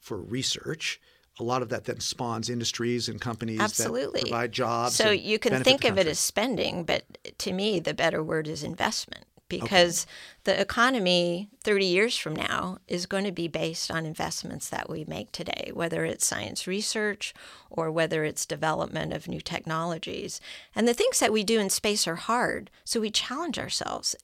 for 0.00 0.18
research. 0.18 1.00
A 1.40 1.44
lot 1.44 1.62
of 1.62 1.68
that 1.68 1.84
then 1.84 2.00
spawns 2.00 2.50
industries 2.50 3.08
and 3.08 3.20
companies 3.20 3.60
Absolutely. 3.60 4.20
that 4.20 4.30
provide 4.30 4.52
jobs. 4.52 4.96
So 4.96 5.10
you 5.10 5.38
can 5.38 5.62
think 5.62 5.84
of 5.84 5.96
it 5.96 6.08
as 6.08 6.18
spending, 6.18 6.82
but 6.82 7.04
to 7.38 7.52
me, 7.52 7.78
the 7.78 7.94
better 7.94 8.22
word 8.22 8.48
is 8.48 8.64
investment 8.64 9.24
because 9.48 10.06
the 10.44 10.60
economy 10.60 11.48
30 11.62 11.86
years 11.86 12.16
from 12.16 12.36
now 12.36 12.78
is 12.86 13.06
going 13.06 13.24
to 13.24 13.32
be 13.32 13.48
based 13.48 13.90
on 13.90 14.04
investments 14.04 14.68
that 14.68 14.90
we 14.90 15.04
make 15.06 15.32
today, 15.32 15.70
whether 15.72 16.04
it's 16.04 16.26
science 16.26 16.66
research 16.66 17.34
or 17.70 17.90
whether 17.90 18.24
it's 18.24 18.44
development 18.44 19.12
of 19.12 19.26
new 19.26 19.40
technologies. 19.40 20.40
And 20.74 20.86
the 20.86 20.94
things 20.94 21.18
that 21.20 21.32
we 21.32 21.44
do 21.44 21.58
in 21.58 21.70
space 21.70 22.06
are 22.06 22.16
hard, 22.16 22.70
so 22.84 23.00
we 23.00 23.10
challenge 23.10 23.58
ourselves. 23.58 24.14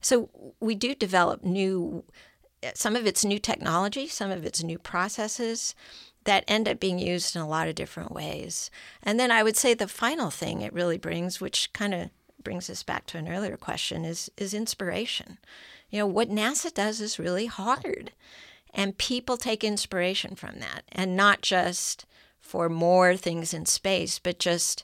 So 0.00 0.30
we 0.60 0.74
do 0.74 0.94
develop 0.94 1.44
new 1.44 2.04
some 2.74 2.96
of 2.96 3.06
it's 3.06 3.24
new 3.24 3.38
technology, 3.38 4.06
some 4.06 4.30
of 4.30 4.44
it's 4.44 4.62
new 4.62 4.78
processes. 4.78 5.74
that 6.24 6.44
end 6.46 6.68
up 6.68 6.78
being 6.78 6.98
used 6.98 7.34
in 7.34 7.42
a 7.42 7.48
lot 7.48 7.68
of 7.68 7.74
different 7.74 8.12
ways. 8.12 8.70
And 9.02 9.18
then 9.18 9.30
I 9.30 9.42
would 9.42 9.56
say 9.56 9.74
the 9.74 9.88
final 9.88 10.30
thing 10.30 10.60
it 10.60 10.72
really 10.72 10.98
brings, 10.98 11.40
which 11.40 11.72
kind 11.72 11.94
of 11.94 12.10
brings 12.42 12.68
us 12.70 12.82
back 12.82 13.06
to 13.06 13.18
an 13.18 13.28
earlier 13.28 13.56
question, 13.56 14.04
is 14.04 14.30
is 14.36 14.54
inspiration. 14.54 15.38
You 15.90 16.00
know, 16.00 16.06
what 16.06 16.30
NASA 16.30 16.72
does 16.72 17.00
is 17.00 17.18
really 17.18 17.46
hard. 17.46 18.12
And 18.74 18.96
people 18.96 19.36
take 19.36 19.62
inspiration 19.62 20.34
from 20.34 20.60
that. 20.60 20.84
And 20.90 21.14
not 21.16 21.42
just 21.42 22.06
for 22.40 22.68
more 22.68 23.16
things 23.16 23.52
in 23.52 23.66
space, 23.66 24.18
but 24.18 24.38
just, 24.38 24.82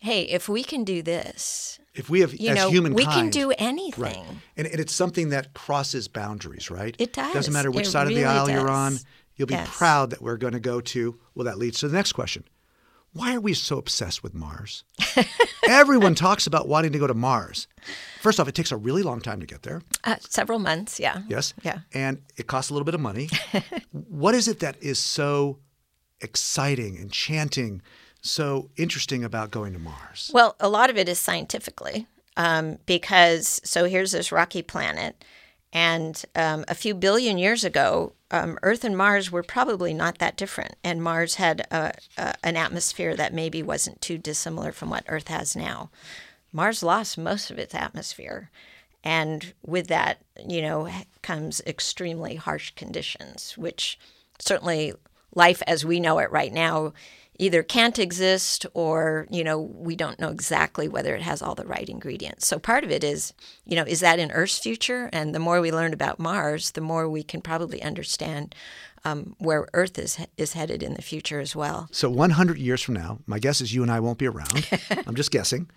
hey, 0.00 0.22
if 0.22 0.48
we 0.48 0.64
can 0.64 0.82
do 0.84 1.02
this, 1.02 1.78
if 1.94 2.10
we 2.10 2.20
have 2.20 2.34
you 2.34 2.50
as 2.50 2.56
know, 2.56 2.70
humankind, 2.70 2.96
we 2.96 3.04
can 3.04 3.30
do 3.30 3.52
anything. 3.58 4.02
Right. 4.02 4.18
And, 4.56 4.66
and 4.66 4.80
it's 4.80 4.94
something 4.94 5.28
that 5.30 5.54
crosses 5.54 6.08
boundaries, 6.08 6.70
right? 6.70 6.96
It 6.98 7.12
does. 7.12 7.32
Doesn't 7.32 7.52
matter 7.52 7.70
which 7.70 7.86
It 7.86 7.90
side 7.90 8.06
of 8.08 8.14
the 8.14 8.24
aisle 8.24 8.50
you're 8.50 8.68
on. 8.70 8.96
You'll 9.36 9.46
be 9.48 9.54
Yes. 9.54 9.68
proud 9.70 10.10
that 10.10 10.20
we're 10.20 10.36
going 10.36 10.52
to 10.52 10.60
go 10.60 10.80
to. 10.80 11.18
Well, 11.34 11.44
that 11.46 11.56
leads 11.58 11.80
to 11.80 11.88
the 11.88 11.94
next 11.96 12.12
question. 12.12 12.44
Why 13.12 13.34
are 13.34 13.40
we 13.40 13.54
so 13.54 13.76
obsessed 13.78 14.22
with 14.22 14.34
Mars? 14.34 14.84
Everyone 15.68 16.14
talks 16.14 16.46
about 16.46 16.68
wanting 16.68 16.92
to 16.92 16.98
go 16.98 17.06
to 17.08 17.14
Mars. 17.14 17.66
First 18.20 18.38
off, 18.38 18.46
it 18.48 18.54
takes 18.54 18.70
a 18.70 18.76
really 18.76 19.02
long 19.02 19.20
time 19.20 19.40
to 19.40 19.46
get 19.46 19.62
there. 19.62 19.82
Uh, 20.04 20.16
several 20.20 20.58
months, 20.60 21.00
yeah. 21.00 21.22
Yes. 21.28 21.52
Yeah. 21.62 21.80
And 21.92 22.22
it 22.36 22.46
costs 22.46 22.70
a 22.70 22.74
little 22.74 22.84
bit 22.84 22.94
of 22.94 23.00
money. 23.00 23.28
what 23.92 24.34
is 24.34 24.46
it 24.46 24.60
that 24.60 24.76
is 24.80 24.98
so 24.98 25.58
exciting, 26.20 26.96
enchanting, 26.98 27.82
so 28.20 28.70
interesting 28.76 29.24
about 29.24 29.50
going 29.50 29.72
to 29.72 29.78
Mars? 29.78 30.30
Well, 30.32 30.56
a 30.60 30.68
lot 30.68 30.90
of 30.90 30.96
it 30.96 31.08
is 31.08 31.18
scientifically, 31.18 32.06
um, 32.36 32.78
because 32.86 33.60
so 33.64 33.84
here's 33.84 34.12
this 34.12 34.32
rocky 34.32 34.62
planet, 34.62 35.24
and 35.72 36.22
um, 36.34 36.64
a 36.68 36.74
few 36.74 36.94
billion 36.94 37.38
years 37.38 37.64
ago, 37.64 38.12
um, 38.30 38.58
Earth 38.62 38.84
and 38.84 38.96
Mars 38.96 39.30
were 39.30 39.42
probably 39.42 39.94
not 39.94 40.18
that 40.18 40.36
different, 40.36 40.76
and 40.82 41.02
Mars 41.02 41.36
had 41.36 41.66
a, 41.70 41.92
a, 42.16 42.34
an 42.44 42.56
atmosphere 42.56 43.14
that 43.16 43.34
maybe 43.34 43.62
wasn't 43.62 44.00
too 44.00 44.18
dissimilar 44.18 44.72
from 44.72 44.90
what 44.90 45.04
Earth 45.08 45.28
has 45.28 45.56
now. 45.56 45.90
Mars 46.52 46.82
lost 46.82 47.16
most 47.18 47.50
of 47.50 47.58
its 47.58 47.74
atmosphere. 47.74 48.50
And 49.02 49.54
with 49.64 49.86
that, 49.86 50.18
you 50.46 50.60
know, 50.60 50.88
comes 51.22 51.62
extremely 51.66 52.34
harsh 52.34 52.72
conditions, 52.74 53.56
which 53.56 53.98
certainly 54.38 54.92
life 55.34 55.62
as 55.66 55.84
we 55.84 56.00
know 56.00 56.18
it 56.18 56.30
right 56.30 56.52
now 56.52 56.92
either 57.40 57.62
can't 57.62 57.98
exist 57.98 58.66
or, 58.74 59.26
you 59.30 59.42
know, 59.42 59.58
we 59.58 59.96
don't 59.96 60.20
know 60.20 60.28
exactly 60.28 60.86
whether 60.88 61.14
it 61.14 61.22
has 61.22 61.40
all 61.40 61.54
the 61.54 61.64
right 61.66 61.88
ingredients. 61.88 62.46
So 62.46 62.58
part 62.58 62.84
of 62.84 62.90
it 62.90 63.02
is, 63.02 63.32
you 63.64 63.74
know, 63.76 63.84
is 63.86 64.00
that 64.00 64.18
in 64.18 64.30
Earth's 64.30 64.58
future? 64.58 65.08
And 65.12 65.34
the 65.34 65.38
more 65.38 65.60
we 65.60 65.72
learn 65.72 65.92
about 65.94 66.18
Mars, 66.18 66.72
the 66.72 66.80
more 66.82 67.08
we 67.08 67.22
can 67.22 67.40
probably 67.40 67.82
understand 67.82 68.54
um, 69.04 69.34
where 69.38 69.66
Earth 69.72 69.98
is 69.98 70.18
is 70.36 70.52
headed 70.52 70.82
in 70.82 70.92
the 70.94 71.02
future 71.02 71.40
as 71.40 71.56
well. 71.56 71.88
So 71.90 72.10
100 72.10 72.58
years 72.58 72.82
from 72.82 72.94
now, 72.94 73.20
my 73.26 73.38
guess 73.38 73.62
is 73.62 73.72
you 73.74 73.82
and 73.82 73.90
I 73.90 74.00
won't 74.00 74.18
be 74.18 74.26
around. 74.28 74.68
I'm 75.06 75.14
just 75.14 75.30
guessing. 75.30 75.70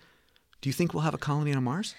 Do 0.60 0.68
you 0.68 0.74
think 0.74 0.92
we'll 0.92 1.02
have 1.04 1.14
a 1.14 1.18
colony 1.18 1.54
on 1.54 1.64
Mars? 1.64 1.94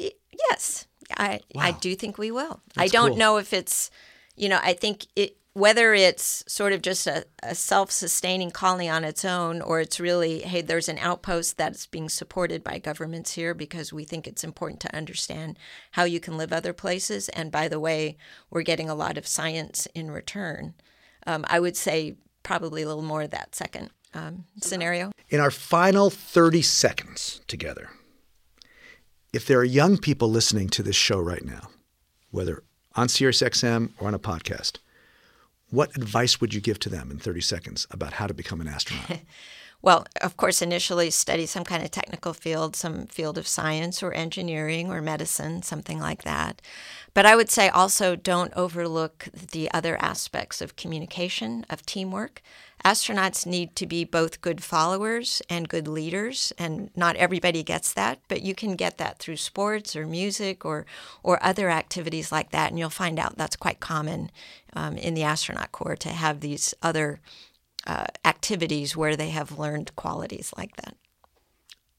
Y- 0.00 0.12
Yes, 0.50 0.86
I 1.16 1.40
I 1.58 1.72
do 1.72 1.94
think 1.96 2.18
we 2.18 2.30
will. 2.30 2.60
I 2.76 2.88
don't 2.88 3.10
cool. 3.10 3.16
know 3.18 3.36
if 3.38 3.52
it's, 3.52 3.90
you 4.36 4.48
know, 4.48 4.60
I 4.62 4.74
think 4.74 5.06
it 5.16 5.36
whether 5.56 5.94
it's 5.94 6.44
sort 6.46 6.74
of 6.74 6.82
just 6.82 7.06
a, 7.06 7.24
a 7.42 7.54
self-sustaining 7.54 8.50
colony 8.50 8.90
on 8.90 9.04
its 9.04 9.24
own, 9.24 9.62
or 9.62 9.80
it's 9.80 9.98
really 9.98 10.40
hey, 10.40 10.60
there's 10.60 10.88
an 10.88 10.98
outpost 10.98 11.56
that's 11.56 11.86
being 11.86 12.10
supported 12.10 12.62
by 12.62 12.78
governments 12.78 13.32
here 13.32 13.54
because 13.54 13.90
we 13.90 14.04
think 14.04 14.26
it's 14.26 14.44
important 14.44 14.80
to 14.80 14.94
understand 14.94 15.58
how 15.92 16.04
you 16.04 16.20
can 16.20 16.36
live 16.36 16.52
other 16.52 16.74
places. 16.74 17.30
And 17.30 17.50
by 17.50 17.68
the 17.68 17.80
way, 17.80 18.18
we're 18.50 18.62
getting 18.62 18.90
a 18.90 18.94
lot 18.94 19.16
of 19.16 19.26
science 19.26 19.88
in 19.94 20.10
return. 20.10 20.74
Um, 21.26 21.46
I 21.48 21.58
would 21.58 21.76
say 21.76 22.16
probably 22.42 22.82
a 22.82 22.86
little 22.86 23.02
more 23.02 23.22
of 23.22 23.30
that 23.30 23.54
second 23.54 23.90
um, 24.12 24.44
scenario. 24.60 25.10
In 25.30 25.40
our 25.40 25.50
final 25.50 26.10
30 26.10 26.60
seconds 26.60 27.40
together, 27.48 27.88
if 29.32 29.46
there 29.46 29.58
are 29.58 29.64
young 29.64 29.96
people 29.96 30.28
listening 30.28 30.68
to 30.68 30.82
this 30.82 30.96
show 30.96 31.18
right 31.18 31.44
now, 31.44 31.70
whether 32.30 32.62
on 32.96 33.08
SiriusXM 33.08 33.90
or 33.98 34.08
on 34.08 34.14
a 34.14 34.18
podcast, 34.18 34.78
what 35.70 35.94
advice 35.96 36.40
would 36.40 36.54
you 36.54 36.60
give 36.60 36.78
to 36.80 36.88
them 36.88 37.10
in 37.10 37.18
30 37.18 37.40
seconds 37.40 37.86
about 37.90 38.14
how 38.14 38.26
to 38.26 38.34
become 38.34 38.60
an 38.60 38.68
astronaut? 38.68 39.20
Well, 39.82 40.06
of 40.20 40.36
course, 40.36 40.62
initially 40.62 41.10
study 41.10 41.46
some 41.46 41.64
kind 41.64 41.84
of 41.84 41.90
technical 41.90 42.32
field, 42.32 42.74
some 42.74 43.06
field 43.06 43.38
of 43.38 43.46
science 43.46 44.02
or 44.02 44.12
engineering 44.12 44.90
or 44.90 45.00
medicine, 45.00 45.62
something 45.62 46.00
like 46.00 46.22
that. 46.24 46.60
But 47.14 47.24
I 47.24 47.36
would 47.36 47.50
say 47.50 47.68
also 47.68 48.16
don't 48.16 48.52
overlook 48.54 49.28
the 49.32 49.70
other 49.72 49.96
aspects 50.02 50.60
of 50.60 50.76
communication, 50.76 51.64
of 51.70 51.86
teamwork. 51.86 52.42
Astronauts 52.84 53.46
need 53.46 53.74
to 53.76 53.86
be 53.86 54.04
both 54.04 54.42
good 54.42 54.62
followers 54.62 55.40
and 55.48 55.68
good 55.68 55.88
leaders, 55.88 56.52
and 56.58 56.90
not 56.94 57.16
everybody 57.16 57.62
gets 57.62 57.92
that, 57.94 58.18
but 58.28 58.42
you 58.42 58.54
can 58.54 58.76
get 58.76 58.98
that 58.98 59.18
through 59.18 59.36
sports 59.36 59.96
or 59.96 60.06
music 60.06 60.64
or, 60.64 60.84
or 61.22 61.42
other 61.42 61.70
activities 61.70 62.30
like 62.30 62.50
that, 62.50 62.70
and 62.70 62.78
you'll 62.78 62.90
find 62.90 63.18
out 63.18 63.38
that's 63.38 63.56
quite 63.56 63.80
common 63.80 64.30
um, 64.74 64.96
in 64.98 65.14
the 65.14 65.22
astronaut 65.22 65.72
corps 65.72 65.96
to 65.96 66.10
have 66.10 66.40
these 66.40 66.74
other 66.82 67.20
uh, 67.86 68.06
activities 68.24 68.96
where 68.96 69.16
they 69.16 69.30
have 69.30 69.58
learned 69.58 69.94
qualities 69.96 70.52
like 70.56 70.76
that. 70.76 70.96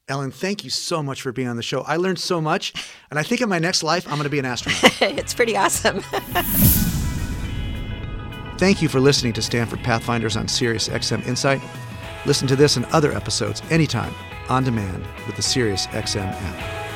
Ellen, 0.09 0.31
thank 0.31 0.63
you 0.63 0.69
so 0.69 1.03
much 1.03 1.21
for 1.21 1.33
being 1.33 1.49
on 1.49 1.57
the 1.57 1.63
show. 1.63 1.81
I 1.81 1.97
learned 1.97 2.19
so 2.19 2.39
much, 2.39 2.73
and 3.09 3.19
I 3.19 3.23
think 3.23 3.41
in 3.41 3.49
my 3.49 3.59
next 3.59 3.83
life, 3.83 4.05
I'm 4.07 4.13
going 4.13 4.23
to 4.23 4.29
be 4.29 4.39
an 4.39 4.45
astronaut. 4.45 5.01
it's 5.17 5.33
pretty 5.33 5.57
awesome. 5.57 5.99
Thank 8.57 8.81
you 8.81 8.87
for 8.89 8.99
listening 8.99 9.33
to 9.33 9.41
Stanford 9.41 9.83
Pathfinders 9.83 10.35
on 10.35 10.47
Sirius 10.47 10.89
XM 10.89 11.27
Insight. 11.27 11.61
Listen 12.25 12.47
to 12.47 12.55
this 12.55 12.75
and 12.75 12.85
other 12.85 13.11
episodes 13.11 13.61
anytime, 13.69 14.13
on 14.49 14.63
demand, 14.63 15.05
with 15.27 15.35
the 15.35 15.43
Sirius 15.43 15.87
XM 15.87 16.25
app. 16.25 16.86